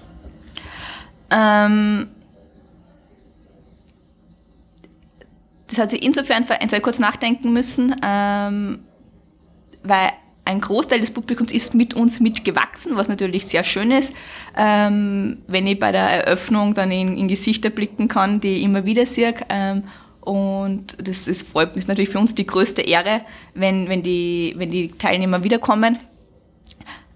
Ähm, 1.31 2.09
das 5.74 5.82
hat 5.82 5.90
sich 5.90 6.02
insofern 6.02 6.44
verändert, 6.44 6.82
kurz 6.82 6.98
nachdenken 6.98 7.52
müssen, 7.52 7.94
ähm, 8.02 8.80
weil 9.82 10.10
ein 10.44 10.60
Großteil 10.60 11.00
des 11.00 11.10
Publikums 11.10 11.52
ist 11.52 11.74
mit 11.74 11.94
uns 11.94 12.20
mitgewachsen, 12.20 12.96
was 12.96 13.08
natürlich 13.08 13.46
sehr 13.46 13.64
schön 13.64 13.90
ist. 13.90 14.12
Ähm, 14.56 15.38
wenn 15.46 15.66
ich 15.66 15.78
bei 15.78 15.90
der 15.90 16.26
Eröffnung 16.26 16.74
dann 16.74 16.90
in, 16.90 17.16
in 17.16 17.28
Gesichter 17.28 17.70
blicken 17.70 18.08
kann, 18.08 18.40
die 18.40 18.56
ich 18.56 18.62
immer 18.62 18.84
wieder 18.84 19.06
sehe. 19.06 19.34
Ähm, 19.48 19.84
und 20.20 20.96
das 21.06 21.28
ist, 21.28 21.46
ist 21.74 21.88
natürlich 21.88 22.10
für 22.10 22.18
uns 22.18 22.34
die 22.34 22.46
größte 22.46 22.82
Ehre, 22.82 23.22
wenn, 23.54 23.88
wenn, 23.88 24.02
die, 24.02 24.54
wenn 24.56 24.70
die 24.70 24.88
Teilnehmer 24.88 25.44
wiederkommen. 25.44 25.98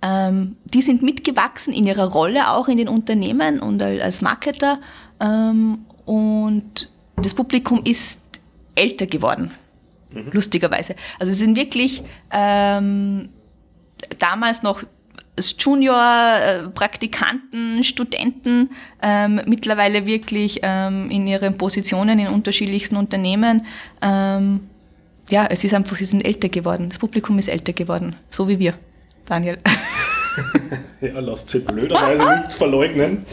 Ähm, 0.01 0.57
die 0.65 0.83
sind 0.83 1.03
mitgewachsen 1.03 1.73
in 1.73 1.87
ihrer 1.87 2.13
Rolle 2.13 2.51
auch 2.51 2.69
in 2.69 2.79
den 2.79 2.89
Unternehmen 2.89 3.61
und 3.61 3.83
als 3.83 4.23
Marketer. 4.23 4.81
Ähm, 5.21 5.87
und 6.07 6.91
das 7.17 7.35
Publikum 7.35 7.83
ist 7.85 8.21
älter 8.79 9.07
geworden. 9.07 9.53
Mhm. 10.13 10.31
Lustigerweise. 10.33 10.95
Also 11.19 11.33
sie 11.33 11.41
sind 11.41 11.57
wirklich 11.57 12.03
ähm, 12.31 13.31
damals 14.19 14.63
noch 14.63 14.85
Junior-Praktikanten, 15.59 17.81
äh, 17.81 17.85
Studenten, 17.85 18.71
ähm, 19.03 19.41
mittlerweile 19.47 20.07
wirklich 20.07 20.61
ähm, 20.63 21.11
in 21.11 21.27
ihren 21.27 21.59
Positionen 21.59 22.19
in 22.19 22.29
unterschiedlichsten 22.29 22.97
Unternehmen. 22.97 23.67
Ähm, 24.03 24.61
ja, 25.29 25.47
es 25.47 25.63
ist 25.65 25.75
einfach, 25.75 25.97
sie 25.97 26.07
sind 26.07 26.25
älter 26.25 26.49
geworden. 26.49 26.89
Das 26.89 26.99
Publikum 26.99 27.39
ist 27.39 27.49
älter 27.49 27.73
geworden, 27.73 28.17
so 28.31 28.49
wie 28.49 28.59
wir, 28.59 28.75
Daniel. 29.27 29.59
ja, 31.01 31.21
lasst 31.21 31.51
sie 31.51 31.61
blöderweise 31.61 32.41
nicht 32.41 32.53
verleugnen. 32.53 33.25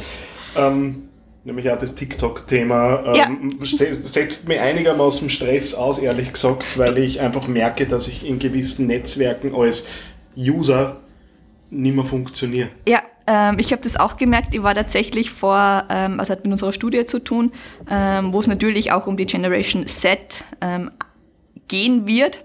Ähm, 0.56 1.02
nämlich 1.46 1.70
auch 1.70 1.78
das 1.78 1.96
TikTok-Thema, 1.96 3.04
ähm, 3.06 3.50
ja. 3.62 3.96
setzt 4.02 4.48
mir 4.48 4.62
einigermaßen 4.62 5.30
Stress 5.30 5.74
aus, 5.74 6.00
ehrlich 6.00 6.34
gesagt, 6.34 6.78
weil 6.78 6.98
ich 6.98 7.22
einfach 7.22 7.48
merke, 7.48 7.86
dass 7.86 8.08
ich 8.08 8.28
in 8.28 8.40
gewissen 8.40 8.88
Netzwerken 8.88 9.56
als 9.56 9.86
User 10.36 10.98
nicht 11.70 11.96
mehr 11.96 12.04
funktioniere. 12.04 12.70
Ja, 12.88 13.04
ähm, 13.28 13.58
ich 13.60 13.72
habe 13.72 13.82
das 13.82 13.96
auch 13.96 14.18
gemerkt. 14.18 14.56
Ich 14.56 14.64
war 14.64 14.74
tatsächlich 14.74 15.32
vor, 15.32 15.84
ähm, 15.90 16.20
also 16.20 16.32
hat 16.32 16.44
mit 16.44 16.52
unserer 16.52 16.72
Studie 16.72 17.06
zu 17.06 17.20
tun, 17.20 17.52
ähm, 17.90 18.34
wo 18.34 18.40
es 18.40 18.48
natürlich 18.48 18.92
auch 18.92 19.08
um 19.08 19.16
die 19.16 19.26
Generation 19.26 19.86
Z 19.86 20.44
ähm, 20.62 20.92
gehen 21.68 22.08
wird. 22.08 22.44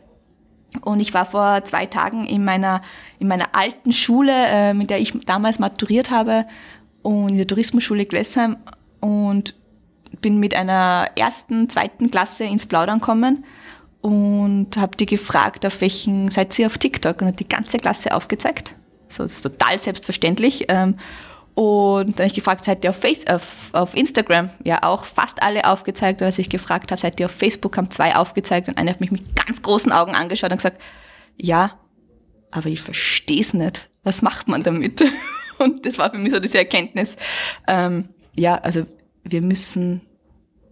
Und 0.83 1.01
ich 1.01 1.15
war 1.15 1.25
vor 1.25 1.65
zwei 1.65 1.87
Tagen 1.87 2.27
in 2.27 2.45
meiner, 2.45 2.83
in 3.19 3.29
meiner 3.29 3.55
alten 3.55 3.93
Schule, 3.93 4.33
äh, 4.33 4.75
mit 4.75 4.91
der 4.91 5.01
ich 5.01 5.13
damals 5.25 5.59
maturiert 5.59 6.11
habe, 6.11 6.45
und 7.03 7.31
in 7.31 7.37
der 7.39 7.47
Tourismusschule 7.47 8.05
Glessheim 8.05 8.59
und 9.01 9.55
bin 10.21 10.39
mit 10.39 10.55
einer 10.55 11.09
ersten, 11.17 11.69
zweiten 11.69 12.11
Klasse 12.11 12.45
ins 12.45 12.67
Plaudern 12.67 13.01
gekommen 13.01 13.45
und 14.01 14.77
habe 14.77 14.97
die 14.97 15.07
gefragt, 15.07 15.67
auf 15.67 15.81
welchen 15.81 16.31
seid 16.31 16.59
ihr 16.59 16.67
auf 16.67 16.79
TikTok? 16.79 17.21
Und 17.21 17.29
hat 17.29 17.41
die 17.41 17.49
ganze 17.49 17.79
Klasse 17.79 18.15
aufgezeigt. 18.15 18.75
So, 19.09 19.23
das 19.25 19.33
ist 19.33 19.43
total 19.43 19.79
selbstverständlich. 19.79 20.67
Ähm, 20.69 20.97
Und 21.55 22.19
dann 22.19 22.25
habe 22.25 22.27
ich 22.29 22.35
gefragt, 22.35 22.65
seid 22.65 22.85
ihr 22.85 22.91
auf, 22.91 22.97
Face 22.97 23.27
auf, 23.27 23.71
auf 23.73 23.95
Instagram? 23.95 24.51
Ja, 24.65 24.79
auch 24.83 25.05
fast 25.05 25.43
alle 25.43 25.67
aufgezeigt. 25.67 26.23
Und 26.23 26.27
als 26.27 26.39
ich 26.39 26.49
gefragt 26.49 26.91
habe, 26.91 27.01
seid 27.01 27.19
ihr 27.21 27.27
auf 27.27 27.33
Facebook, 27.33 27.77
haben 27.77 27.91
zwei 27.91 28.17
aufgezeigt 28.17 28.69
und 28.69 28.79
einer 28.79 28.93
hat 28.93 29.01
mich 29.01 29.11
mit 29.11 29.37
ganz 29.37 29.61
großen 29.61 29.93
Augen 29.93 30.15
angeschaut 30.15 30.51
und 30.53 30.57
gesagt, 30.57 30.81
ja, 31.37 31.73
aber 32.51 32.69
ich 32.69 32.81
verstehe 32.81 33.41
es 33.41 33.53
nicht. 33.53 33.91
Was 34.05 34.23
macht 34.23 34.49
man 34.49 34.63
damit? 34.63 35.05
Und 35.59 35.85
das 35.85 35.99
war 35.99 36.11
für 36.11 36.17
mich 36.17 36.33
so 36.33 36.41
diese 36.41 36.57
Erkenntnis. 36.57 37.17
Ähm, 37.69 38.09
ja, 38.41 38.55
also 38.57 38.85
wir 39.25 39.43
müssen, 39.43 40.01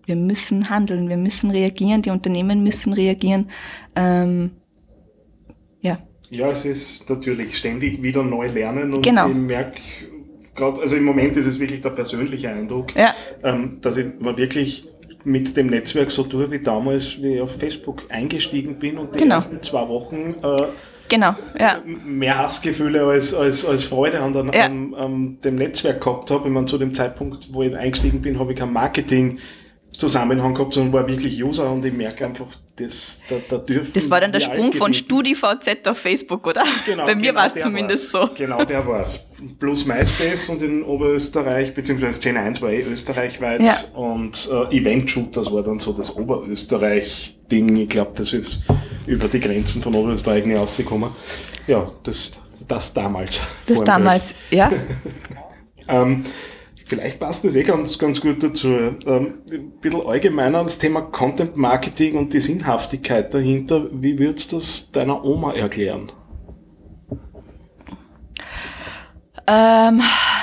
wir 0.06 0.16
müssen 0.16 0.70
handeln, 0.70 1.08
wir 1.08 1.16
müssen 1.18 1.50
reagieren, 1.50 2.02
die 2.02 2.10
Unternehmen 2.10 2.62
müssen 2.62 2.92
reagieren. 2.94 3.50
Ähm, 3.94 4.52
ja. 5.82 5.98
Ja, 6.30 6.50
es 6.50 6.64
ist 6.64 7.08
natürlich 7.10 7.56
ständig 7.56 8.02
wieder 8.02 8.22
neu 8.22 8.46
lernen 8.48 8.94
und 8.94 9.02
Genau. 9.02 9.28
ich 9.28 9.34
merke 9.34 9.80
gerade, 10.54 10.80
also 10.80 10.96
im 10.96 11.04
Moment 11.04 11.36
ist 11.36 11.46
es 11.46 11.58
wirklich 11.58 11.80
der 11.82 11.90
persönliche 11.90 12.48
Eindruck, 12.48 12.94
Ja. 12.96 13.14
ähm, 13.44 13.78
dass 13.82 13.96
ich 13.98 14.06
mir 14.18 14.36
wirklich 14.36 14.88
mit 15.24 15.56
dem 15.56 15.66
Netzwerk 15.66 16.10
so 16.10 16.22
tue 16.22 16.50
wie 16.50 16.58
damals, 16.60 17.20
wie 17.22 17.34
ich 17.34 17.40
auf 17.40 17.56
Facebook 17.56 18.04
eingestiegen 18.08 18.78
bin 18.78 18.96
und 18.98 19.14
die 19.14 19.18
Genau. 19.20 19.34
ersten 19.36 19.62
zwei 19.62 19.86
Wochen 19.88 20.34
äh, 20.42 20.66
Genau, 21.08 21.34
ja. 21.58 21.80
mehr 22.04 22.38
Hassgefühle 22.38 23.02
als, 23.04 23.32
als, 23.34 23.64
als 23.64 23.84
Freude 23.84 24.20
an, 24.20 24.32
der, 24.32 24.44
Ja. 24.54 24.66
an, 24.66 24.94
an 24.94 25.38
dem 25.42 25.54
Netzwerk 25.56 26.00
gehabt 26.02 26.30
habe. 26.30 26.46
Ich 26.48 26.52
meine, 26.54 26.66
zu 26.66 26.78
dem 26.78 26.92
Zeitpunkt, 26.94 27.52
wo 27.52 27.62
ich 27.62 27.74
eingestiegen 27.74 28.20
bin, 28.22 28.38
habe 28.38 28.52
ich 28.52 28.58
kein 28.58 28.72
Marketing 28.72 29.38
Zusammenhang 29.90 30.54
gehabt, 30.54 30.74
sondern 30.74 30.92
war 30.92 31.08
wirklich 31.08 31.42
User 31.42 31.72
und 31.72 31.84
ich 31.84 31.92
merke 31.92 32.24
einfach, 32.26 32.46
das, 32.76 33.22
da, 33.28 33.36
da 33.48 33.56
dürfen 33.58 33.90
Das 33.94 34.08
war 34.10 34.20
dann 34.20 34.30
der 34.30 34.38
Sprung 34.40 34.72
von 34.72 34.92
StudiVZ 34.94 35.88
auf 35.88 35.98
Facebook, 35.98 36.46
oder? 36.46 36.62
Genau, 36.86 37.04
Bei 37.04 37.16
mir 37.16 37.28
genau 37.28 37.40
war 37.40 37.46
es 37.46 37.54
zumindest 37.54 38.14
war's. 38.14 38.28
so. 38.28 38.34
Genau, 38.36 38.64
der 38.64 38.86
war's. 38.86 39.26
Plus 39.58 39.86
MySpace 39.86 40.50
und 40.50 40.62
in 40.62 40.84
Oberösterreich, 40.84 41.74
beziehungsweise 41.74 42.12
Szene 42.20 42.40
1 42.40 42.62
war 42.62 42.70
eh 42.70 42.82
österreichweit 42.82 43.62
Ja. 43.62 43.76
und 43.98 44.48
äh, 44.52 44.76
Event 44.76 45.10
Shooters 45.10 45.50
war 45.50 45.62
dann 45.64 45.80
so 45.80 45.92
das 45.92 46.14
Oberösterreich-Ding. 47.48 47.76
Ich 47.76 47.88
glaube, 47.88 48.12
das 48.16 48.32
ist 48.32 48.62
über 49.06 49.28
die 49.28 49.40
Grenzen 49.40 49.82
von 49.82 49.94
Oberösterreich 49.94 50.44
nicht 50.44 50.58
rausgekommen. 50.58 51.10
Ja, 51.66 51.90
das, 52.02 52.32
das 52.66 52.92
damals. 52.92 53.40
Das 53.66 53.82
damals, 53.82 54.34
ja. 54.50 54.70
ähm, 55.88 56.22
vielleicht 56.86 57.18
passt 57.18 57.44
das 57.44 57.56
eh 57.56 57.62
ganz, 57.62 57.98
ganz 57.98 58.20
gut 58.20 58.42
dazu. 58.42 58.68
Ähm, 58.68 59.34
ein 59.50 59.70
bisschen 59.80 60.06
allgemeiner 60.06 60.62
das 60.62 60.78
Thema 60.78 61.02
Content 61.02 61.56
Marketing 61.56 62.16
und 62.16 62.32
die 62.32 62.40
Sinnhaftigkeit 62.40 63.32
dahinter. 63.32 63.86
Wie 63.92 64.18
würdest 64.18 64.52
du 64.52 64.56
das 64.56 64.90
deiner 64.90 65.24
Oma 65.24 65.52
erklären? 65.52 66.12
Ähm, 69.46 70.02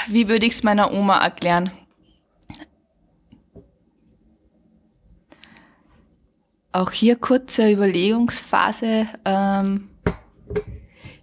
wie 0.10 0.28
würde 0.28 0.48
ich 0.48 0.54
es 0.54 0.64
meiner 0.64 0.92
Oma 0.92 1.20
erklären? 1.20 1.70
Auch 6.76 6.92
hier 6.92 7.16
kurze 7.16 7.72
Überlegungsphase. 7.72 9.08
Ähm, 9.24 9.92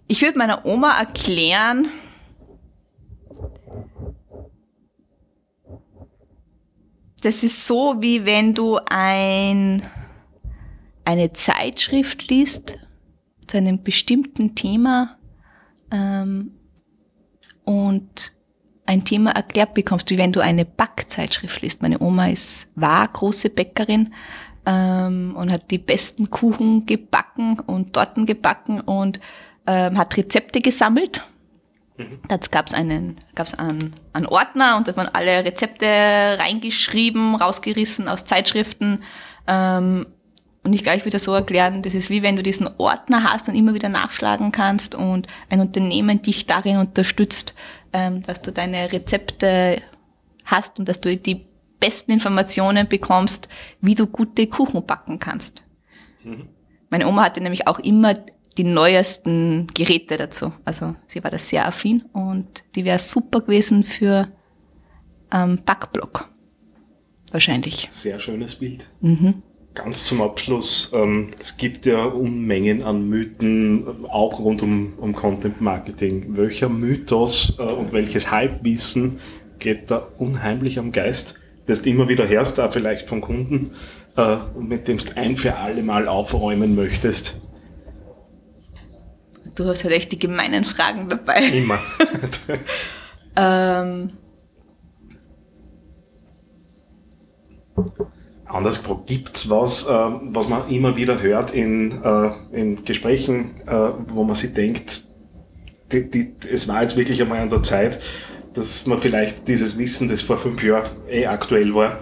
ich 0.07 0.23
würde 0.23 0.39
meiner 0.39 0.65
Oma 0.65 0.97
erklären, 0.97 1.89
das 7.21 7.43
ist 7.43 7.67
so, 7.67 7.97
wie 7.99 8.25
wenn 8.25 8.55
du 8.55 8.79
ein, 8.89 9.87
eine 11.05 11.33
Zeitschrift 11.33 12.29
liest 12.29 12.79
zu 13.45 13.57
einem 13.57 13.83
bestimmten 13.83 14.55
Thema 14.55 15.19
ähm, 15.91 16.49
und 17.63 18.33
ein 18.87 19.05
Thema 19.05 19.29
erklärt 19.33 19.75
bekommst, 19.75 20.09
wie 20.09 20.17
wenn 20.17 20.33
du 20.33 20.39
eine 20.39 20.65
Backzeitschrift 20.65 21.61
liest. 21.61 21.83
Meine 21.83 22.01
Oma 22.01 22.29
ist, 22.29 22.65
war 22.73 23.07
große 23.07 23.51
Bäckerin 23.51 24.15
ähm, 24.65 25.35
und 25.35 25.51
hat 25.51 25.71
die 25.71 25.77
besten 25.77 26.29
Kuchen 26.29 26.85
gebacken 26.85 27.59
und 27.59 27.93
Torten 27.93 28.25
gebacken 28.25 28.81
und 28.81 29.19
ähm, 29.67 29.97
hat 29.97 30.15
Rezepte 30.17 30.61
gesammelt. 30.61 31.23
Da 32.27 32.37
gab 32.49 32.67
es 32.67 32.73
einen, 32.73 33.17
gab's 33.35 33.53
einen, 33.53 33.93
einen 34.13 34.25
Ordner 34.25 34.77
und 34.77 34.87
da 34.87 34.95
waren 34.95 35.09
alle 35.13 35.45
Rezepte 35.45 35.85
reingeschrieben, 35.85 37.35
rausgerissen 37.35 38.07
aus 38.07 38.25
Zeitschriften. 38.25 39.03
Ähm, 39.47 40.07
und 40.63 40.73
ich 40.73 40.81
glaube, 40.81 40.97
ich 40.97 41.03
würde 41.03 41.15
das 41.15 41.23
so 41.23 41.33
erklären, 41.33 41.81
das 41.81 41.93
ist 41.93 42.09
wie 42.09 42.23
wenn 42.23 42.35
du 42.35 42.43
diesen 42.43 42.69
Ordner 42.77 43.31
hast 43.31 43.49
und 43.49 43.55
immer 43.55 43.73
wieder 43.73 43.89
nachschlagen 43.89 44.51
kannst 44.51 44.95
und 44.95 45.27
ein 45.49 45.59
Unternehmen 45.59 46.21
dich 46.21 46.47
darin 46.47 46.77
unterstützt, 46.77 47.53
ähm, 47.91 48.23
dass 48.23 48.41
du 48.41 48.51
deine 48.51 48.91
Rezepte 48.91 49.81
hast 50.45 50.79
und 50.79 50.87
dass 50.87 51.01
du 51.01 51.15
die 51.15 51.45
besten 51.83 52.13
Informationen 52.13 52.87
bekommst, 52.87 53.49
wie 53.81 53.93
du 53.93 54.07
gute 54.07 54.47
Kuchen 54.47 54.85
backen 54.85 55.19
kannst. 55.19 55.65
Meine 56.89 57.07
Oma 57.07 57.25
hatte 57.25 57.41
nämlich 57.41 57.67
auch 57.67 57.79
immer 57.79 58.13
die 58.57 58.63
neuesten 58.63 59.67
Geräte 59.73 60.15
dazu. 60.15 60.53
Also 60.63 60.95
sie 61.07 61.21
war 61.25 61.31
da 61.31 61.37
sehr 61.37 61.67
affin 61.67 62.03
und 62.13 62.63
die 62.75 62.85
wäre 62.85 62.99
super 62.99 63.41
gewesen 63.41 63.83
für 63.83 64.29
ähm, 65.33 65.59
Backblock. 65.65 66.29
Wahrscheinlich. 67.31 67.89
Sehr 67.91 68.17
schönes 68.21 68.55
Bild. 68.55 68.87
Ganz 69.73 70.05
zum 70.05 70.21
Abschluss, 70.21 70.91
ähm, 70.93 71.31
es 71.37 71.57
gibt 71.57 71.85
ja 71.85 72.05
Unmengen 72.05 72.81
an 72.83 73.09
Mythen, 73.09 74.05
auch 74.05 74.39
rund 74.39 74.61
um, 74.61 74.93
um 74.99 75.13
Content 75.13 75.59
Marketing. 75.59 76.37
Welcher 76.37 76.69
Mythos 76.69 77.57
äh, 77.59 77.63
und 77.63 77.91
welches 77.91 78.31
Halbwissen 78.31 79.17
geht 79.59 79.91
da 79.91 79.97
unheimlich 79.97 80.79
am 80.79 80.91
Geist, 80.91 81.39
das 81.65 81.81
du 81.81 81.89
immer 81.89 82.07
wieder 82.09 82.27
hörst, 82.27 82.57
da 82.57 82.69
vielleicht 82.69 83.07
von 83.07 83.21
Kunden, 83.21 83.71
äh, 84.15 84.37
und 84.55 84.69
mit 84.69 84.87
dem 84.87 84.97
du 84.97 85.17
ein 85.17 85.37
für 85.37 85.55
alle 85.55 85.83
Mal 85.83 86.07
aufräumen 86.07 86.75
möchtest? 86.75 87.39
Du 89.55 89.65
hast 89.65 89.83
halt 89.83 89.93
echt 89.93 90.11
die 90.11 90.19
gemeinen 90.19 90.63
Fragen 90.63 91.09
dabei. 91.09 91.41
Immer. 91.43 91.79
Ähm, 93.35 94.11
Anders 98.45 98.83
gefragt, 98.83 99.07
gibt's 99.07 99.49
was, 99.49 99.87
äh, 99.87 99.89
was 99.89 100.47
man 100.47 100.69
immer 100.69 100.95
wieder 100.95 101.19
hört 101.23 101.49
in, 101.49 102.03
äh, 102.03 102.29
in 102.51 102.85
Gesprächen, 102.85 103.61
äh, 103.65 103.89
wo 104.09 104.23
man 104.23 104.35
sich 104.35 104.53
denkt, 104.53 105.05
die, 105.91 106.07
die, 106.09 106.35
es 106.51 106.67
war 106.67 106.83
jetzt 106.83 106.95
wirklich 106.95 107.19
einmal 107.19 107.39
an 107.39 107.49
der 107.49 107.63
Zeit, 107.63 107.99
dass 108.53 108.85
man 108.85 108.99
vielleicht 108.99 109.47
dieses 109.47 109.77
Wissen, 109.77 110.07
das 110.07 110.21
vor 110.21 110.37
fünf 110.37 110.63
Jahren 110.63 110.91
eh 111.09 111.25
aktuell 111.25 111.73
war, 111.73 111.99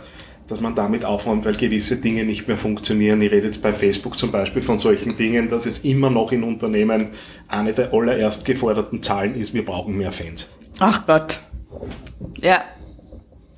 dass 0.48 0.60
man 0.60 0.76
damit 0.76 1.06
aufräumt, 1.06 1.46
weil 1.46 1.56
gewisse 1.56 1.98
Dinge 1.98 2.26
nicht 2.26 2.48
mehr 2.48 2.58
funktionieren. 2.58 3.22
Ich 3.22 3.32
rede 3.32 3.48
jetzt 3.48 3.62
bei 3.62 3.74
Facebook 3.74 4.18
zum 4.18 4.32
Beispiel 4.32 4.62
von 4.62 4.80
solchen 4.80 5.16
Dingen, 5.16 5.50
dass 5.50 5.66
es 5.66 5.80
immer 5.80 6.10
noch 6.10 6.34
in 6.34 6.44
Unternehmen 6.44 7.12
eine 7.48 7.72
der 7.74 7.94
allererst 7.94 8.44
geforderten 8.44 9.02
Zahlen 9.02 9.40
ist, 9.40 9.54
wir 9.54 9.64
brauchen 9.64 9.98
mehr 9.98 10.12
Fans. 10.12 10.50
ach 10.80 11.08
Gott. 11.08 11.40
Ja, 12.42 12.64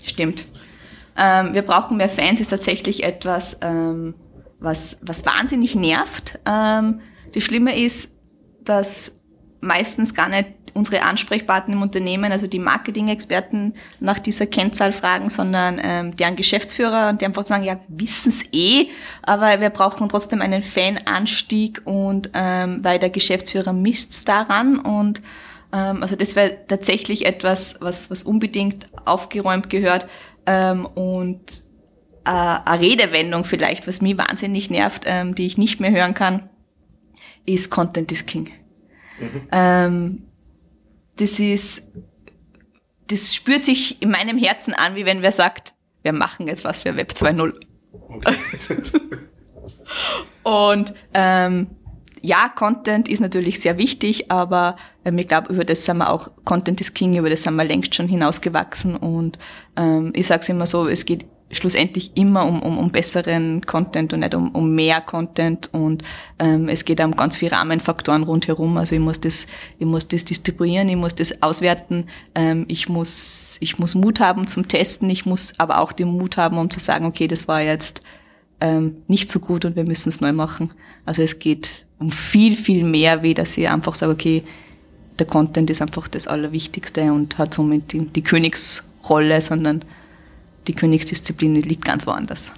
stimmt. 0.04 0.46
Ähm, 1.18 1.54
wir 1.54 1.64
brauchen 1.64 1.98
mehr 1.98 2.10
Fans 2.10 2.40
ist 2.40 2.50
tatsächlich 2.50 3.04
etwas, 3.04 3.58
ähm, 3.62 4.14
was, 4.60 4.98
was 5.02 5.26
wahnsinnig 5.26 5.76
nervt. 5.76 6.40
Ähm, 6.46 7.02
das 7.34 7.44
Schlimme 7.44 7.78
ist, 7.78 8.12
dass 8.64 9.12
meistens 9.62 10.14
gar 10.14 10.30
nicht 10.30 10.48
unsere 10.74 11.04
Ansprechpartner 11.04 11.76
im 11.76 11.82
Unternehmen, 11.82 12.32
also 12.32 12.48
die 12.48 12.60
Marketing-Experten, 12.60 13.74
nach 14.00 14.20
dieser 14.20 14.48
Kennzahl 14.48 14.92
fragen, 14.92 15.30
sondern 15.30 15.80
ähm, 15.84 16.16
deren 16.16 16.36
Geschäftsführer 16.36 17.10
und 17.10 17.22
die 17.22 17.26
einfach 17.26 17.46
sagen, 17.46 17.64
ja, 17.64 17.80
wir 17.88 18.08
wissen 18.08 18.30
es 18.30 18.44
eh, 18.52 18.88
aber 19.22 19.60
wir 19.60 19.70
brauchen 19.70 20.10
trotzdem 20.10 20.42
einen 20.42 20.64
Fananstieg 20.64 21.82
und 21.86 22.30
ähm, 22.34 22.80
weil 22.84 23.00
der 23.00 23.10
Geschäftsführer 23.10 23.74
misst 23.74 24.28
daran 24.28 24.80
und 24.80 25.22
ähm, 25.72 26.02
also 26.02 26.16
das 26.16 26.36
wäre 26.36 26.58
tatsächlich 26.68 27.26
etwas, 27.26 27.76
was, 27.80 28.10
was 28.10 28.24
unbedingt 28.24 28.88
aufgeräumt 29.06 29.70
gehört 29.70 30.08
ähm, 30.46 30.86
und 30.86 31.64
äh, 32.26 32.30
eine 32.30 32.80
Redewendung 32.80 33.44
vielleicht, 33.44 33.88
was 33.88 34.02
mich 34.02 34.18
wahnsinnig 34.18 34.70
nervt, 34.70 35.04
ähm, 35.06 35.36
die 35.36 35.46
ich 35.46 35.58
nicht 35.58 35.80
mehr 35.80 35.92
hören 35.92 36.14
kann, 36.14 36.50
ist 37.46 37.70
Content 37.70 38.12
is 38.12 38.26
King. 38.26 38.50
Ähm, 39.52 40.24
das 41.18 41.40
ist, 41.40 41.88
das 43.08 43.36
spürt 43.36 43.64
sich 43.64 44.02
in 44.02 44.12
meinem 44.12 44.38
Herzen 44.38 44.74
an, 44.74 44.96
wie 44.96 45.06
wenn 45.06 45.22
wer 45.22 45.32
sagt, 45.32 45.74
wir 46.02 46.14
machen 46.14 46.48
jetzt 46.48 46.64
was 46.64 46.82
für 46.82 46.96
Web 46.96 47.12
2.0. 47.12 47.54
Okay. 48.10 48.36
Und 50.44 50.94
ähm, 51.14 51.68
ja, 52.22 52.50
Content 52.50 53.10
ist 53.10 53.20
natürlich 53.20 53.60
sehr 53.60 53.78
wichtig, 53.78 54.32
aber 54.32 54.78
ähm, 55.04 55.18
ich 55.18 55.28
glaube, 55.28 55.54
über 55.54 55.66
das 55.66 55.84
sind 55.84 55.98
wir 55.98 56.10
auch, 56.10 56.32
Content 56.46 56.80
is 56.80 56.94
King, 56.94 57.18
über 57.18 57.30
das 57.30 57.44
sind 57.44 57.56
wir 57.56 57.66
längst 57.66 57.96
schon 57.96 58.08
hinausgewachsen. 58.08 58.96
Und 58.96 59.38
ähm, 59.76 60.12
ich 60.16 60.28
sage 60.28 60.42
es 60.42 60.50
immer 60.50 60.66
so, 60.66 60.88
es 60.88 61.06
geht 61.06 61.26
schlussendlich 61.54 62.12
immer 62.16 62.46
um, 62.46 62.62
um, 62.62 62.78
um 62.78 62.92
besseren 62.92 63.66
Content 63.66 64.14
und 64.14 64.22
nicht 64.22 64.36
um, 64.36 64.52
um 64.52 64.74
mehr 64.74 65.02
Content 65.02 65.70
und 65.74 66.04
ähm, 66.40 66.70
es 66.70 66.86
geht 66.86 67.02
um 67.02 67.16
ganz 67.16 67.38
viele 67.38 67.54
Rahmenfaktoren 67.54 68.24
rundherum. 68.24 68.78
Also 68.78 68.96
ich 68.96 69.02
muss 69.02 69.20
das, 69.20 69.48
ich 69.80 69.86
muss 69.86 70.08
das 70.08 70.26
distribuieren, 70.26 70.90
ich 70.90 70.96
muss 70.96 71.16
das 71.16 71.42
auswerten, 71.42 72.08
ähm, 72.36 72.66
ich 72.68 72.90
muss, 72.90 73.58
ich 73.60 73.80
muss 73.80 73.96
Mut 73.96 74.20
haben 74.20 74.48
zum 74.48 74.68
Testen, 74.68 75.10
ich 75.10 75.26
muss 75.26 75.60
aber 75.60 75.80
auch 75.80 75.92
den 75.92 76.10
Mut 76.10 76.38
haben, 76.38 76.58
um 76.58 76.70
zu 76.70 76.80
sagen, 76.80 77.06
okay, 77.06 77.28
das 77.28 77.48
war 77.48 77.62
jetzt 77.62 78.02
ähm, 78.62 78.98
nicht 79.08 79.30
so 79.30 79.40
gut 79.40 79.66
und 79.66 79.76
wir 79.76 79.84
müssen 79.84 80.10
es 80.10 80.22
neu 80.22 80.34
machen. 80.34 80.72
Also 81.06 81.22
es 81.22 81.40
geht 81.40 81.86
um 82.00 82.12
viel, 82.12 82.56
viel 82.56 82.84
mehr, 82.84 83.24
wie 83.24 83.34
dass 83.34 83.58
ich 83.58 83.70
einfach 83.70 83.96
sage, 83.96 84.14
okay, 84.14 84.44
der 85.20 85.28
Content 85.28 85.70
ist 85.70 85.82
einfach 85.82 86.08
das 86.08 86.28
Allerwichtigste 86.28 87.14
und 87.14 87.38
hat 87.38 87.54
somit 87.54 87.92
die, 87.92 88.08
die 88.08 88.24
Königsrolle, 88.24 89.42
sondern 89.42 89.86
die 90.68 90.74
Königsdisziplin 90.74 91.56
liegt 91.56 91.86
ganz 91.86 92.08
woanders. 92.08 92.52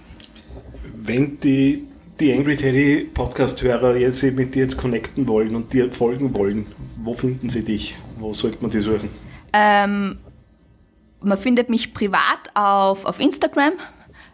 Wenn 0.96 1.40
die, 1.40 1.84
die 2.20 2.34
Angry 2.34 2.56
Teddy 2.56 3.10
Podcast-Hörer 3.14 3.96
jetzt 3.98 4.24
mit 4.24 4.56
dir 4.56 4.64
jetzt 4.64 4.78
connecten 4.78 5.28
wollen 5.28 5.56
und 5.56 5.74
dir 5.74 5.92
folgen 5.92 6.36
wollen, 6.36 6.66
wo 7.04 7.14
finden 7.14 7.50
sie 7.50 7.64
dich? 7.64 7.96
Wo 8.18 8.34
sollte 8.34 8.58
man 8.62 8.72
die 8.72 8.82
suchen? 8.82 9.10
Ähm, 9.54 10.18
man 11.22 11.38
findet 11.38 11.70
mich 11.70 11.94
privat 11.94 12.50
auf, 12.54 13.06
auf 13.06 13.20
Instagram, 13.20 13.74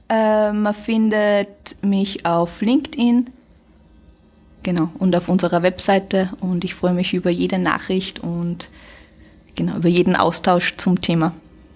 äh, 0.09 0.51
man 0.51 0.73
findet 0.73 1.75
mich 1.83 2.25
auf 2.25 2.61
LinkedIn, 2.61 3.29
genau, 4.63 4.89
und 4.99 5.15
auf 5.15 5.29
unserer 5.29 5.63
Webseite 5.63 6.31
und 6.41 6.63
ich 6.63 6.73
freue 6.73 6.93
mich 6.93 7.13
über 7.13 7.29
jede 7.29 7.59
Nachricht 7.59 8.19
und 8.19 8.67
genau, 9.55 9.77
über 9.77 9.89
jeden 9.89 10.15
Austausch 10.15 10.75
zum 10.77 11.01
Thema. 11.01 11.33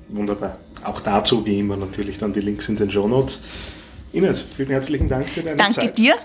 Wunderbar. 0.10 0.58
Auch 0.86 1.02
dazu, 1.02 1.44
wie 1.46 1.60
immer, 1.60 1.78
natürlich 1.78 2.20
dann 2.20 2.32
die 2.32 2.42
Links 2.42 2.70
in 2.70 2.76
den 2.76 2.92
Show 2.92 3.08
Notes. 3.08 3.42
Ines, 4.14 4.44
vielen 4.44 4.70
herzlichen 4.70 5.08
Dank 5.08 5.28
für 5.28 5.42
deine 5.42 5.58
Danke 5.58 5.74
Zeit. 5.74 5.84
Danke 5.86 5.96
dir. 5.96 6.16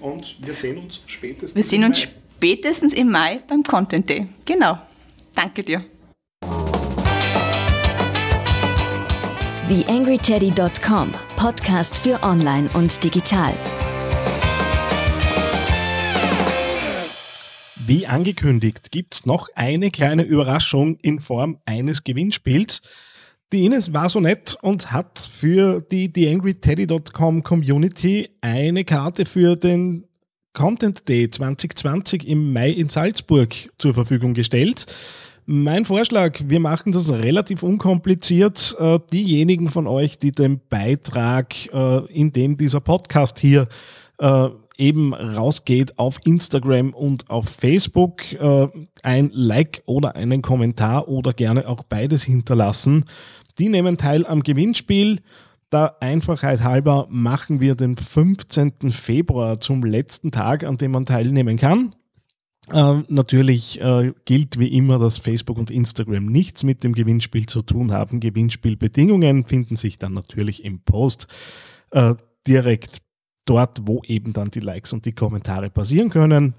Und 0.00 0.36
wir 0.40 0.54
sehen 0.54 0.76
uns 0.76 1.00
spätestens. 1.06 1.54
Wir 1.56 1.64
sehen 1.64 1.84
uns 1.84 2.00
spätestens 2.00 2.92
im 2.92 3.10
Mai 3.10 3.40
beim 3.48 3.62
Content 3.62 4.08
Day. 4.10 4.28
Genau. 4.44 4.78
Danke 5.34 5.62
dir. 5.62 5.84
TheAngryTeddy.com 9.68 11.14
Podcast 11.36 11.96
für 11.96 12.22
Online 12.22 12.68
und 12.74 13.02
Digital. 13.02 13.54
Wie 17.86 18.06
angekündigt, 18.06 18.90
gibt 18.92 19.14
es 19.14 19.26
noch 19.26 19.48
eine 19.54 19.90
kleine 19.90 20.24
Überraschung 20.24 20.96
in 21.00 21.20
Form 21.20 21.58
eines 21.64 22.04
Gewinnspiels. 22.04 22.82
Die 23.52 23.64
Ines 23.64 23.92
war 23.92 24.08
so 24.08 24.20
nett 24.20 24.56
und 24.62 24.90
hat 24.90 25.18
für 25.18 25.80
die 25.80 26.12
TheAngryTeddy.com 26.12 27.42
Community 27.42 28.30
eine 28.40 28.84
Karte 28.84 29.26
für 29.26 29.54
den 29.54 30.06
Content 30.54 31.08
Day 31.08 31.28
2020 31.28 32.26
im 32.26 32.52
Mai 32.52 32.70
in 32.70 32.88
Salzburg 32.88 33.54
zur 33.78 33.94
Verfügung 33.94 34.34
gestellt. 34.34 34.86
Mein 35.46 35.84
Vorschlag, 35.84 36.40
wir 36.46 36.58
machen 36.58 36.92
das 36.92 37.12
relativ 37.12 37.62
unkompliziert. 37.62 38.74
Äh, 38.78 38.98
diejenigen 39.12 39.68
von 39.68 39.86
euch, 39.86 40.16
die 40.16 40.32
den 40.32 40.60
Beitrag, 40.70 41.54
äh, 41.72 42.06
in 42.06 42.32
dem 42.32 42.56
dieser 42.56 42.80
Podcast 42.80 43.38
hier 43.38 43.68
äh, 44.18 44.48
eben 44.76 45.14
rausgeht 45.14 45.98
auf 45.98 46.18
Instagram 46.24 46.94
und 46.94 47.30
auf 47.30 47.48
Facebook, 47.48 48.22
ein 49.02 49.30
Like 49.32 49.82
oder 49.86 50.16
einen 50.16 50.42
Kommentar 50.42 51.08
oder 51.08 51.32
gerne 51.32 51.68
auch 51.68 51.84
beides 51.84 52.22
hinterlassen. 52.24 53.04
Die 53.58 53.68
nehmen 53.68 53.96
teil 53.96 54.26
am 54.26 54.42
Gewinnspiel. 54.42 55.20
Der 55.72 55.96
Einfachheit 56.00 56.62
halber 56.62 57.06
machen 57.10 57.60
wir 57.60 57.74
den 57.74 57.96
15. 57.96 58.90
Februar 58.90 59.60
zum 59.60 59.82
letzten 59.82 60.30
Tag, 60.30 60.64
an 60.64 60.76
dem 60.76 60.92
man 60.92 61.06
teilnehmen 61.06 61.56
kann. 61.56 61.94
Äh, 62.70 63.02
natürlich 63.08 63.80
äh, 63.80 64.12
gilt 64.24 64.58
wie 64.58 64.68
immer, 64.68 64.98
dass 64.98 65.18
Facebook 65.18 65.58
und 65.58 65.70
Instagram 65.70 66.26
nichts 66.26 66.64
mit 66.64 66.82
dem 66.82 66.94
Gewinnspiel 66.94 67.46
zu 67.46 67.62
tun 67.62 67.92
haben. 67.92 68.20
Gewinnspielbedingungen 68.20 69.44
finden 69.44 69.76
sich 69.76 69.98
dann 69.98 70.14
natürlich 70.14 70.64
im 70.64 70.80
Post 70.80 71.26
äh, 71.90 72.14
direkt 72.46 73.02
dort, 73.44 73.78
wo 73.84 74.02
eben 74.06 74.32
dann 74.32 74.50
die 74.50 74.60
Likes 74.60 74.92
und 74.92 75.04
die 75.04 75.12
Kommentare 75.12 75.70
passieren 75.70 76.10
können. 76.10 76.54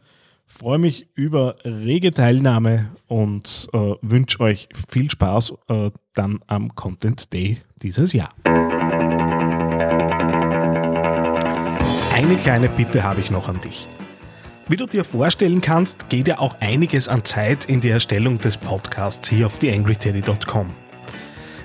Freue 0.48 0.78
mich 0.78 1.08
über 1.16 1.56
rege 1.66 2.12
Teilnahme 2.12 2.92
und 3.08 3.68
äh, 3.74 3.96
wünsche 4.02 4.40
euch 4.42 4.70
viel 4.90 5.10
Spaß 5.10 5.54
äh, 5.70 5.92
dann 6.14 6.40
am 6.48 6.76
Content 6.76 7.34
Day 7.34 7.58
dieses 7.82 8.14
Jahr. 8.14 8.30
Eine 12.14 12.36
kleine 12.38 12.70
Bitte 12.70 13.04
habe 13.04 13.20
ich 13.20 13.32
noch 13.32 13.50
an 13.50 13.60
dich. 13.60 13.88
Wie 14.68 14.78
du 14.78 14.86
dir 14.86 15.04
vorstellen 15.04 15.62
kannst, 15.62 16.10
geht 16.10 16.28
ja 16.28 16.40
auch 16.40 16.60
einiges 16.60 17.08
an 17.08 17.24
Zeit 17.24 17.66
in 17.66 17.82
die 17.82 17.90
Erstellung 17.90 18.40
des 18.40 18.58
Podcasts 18.58 19.30
hier 19.30 19.46
auf 19.46 19.58
theangryteddy.com. 19.58 20.85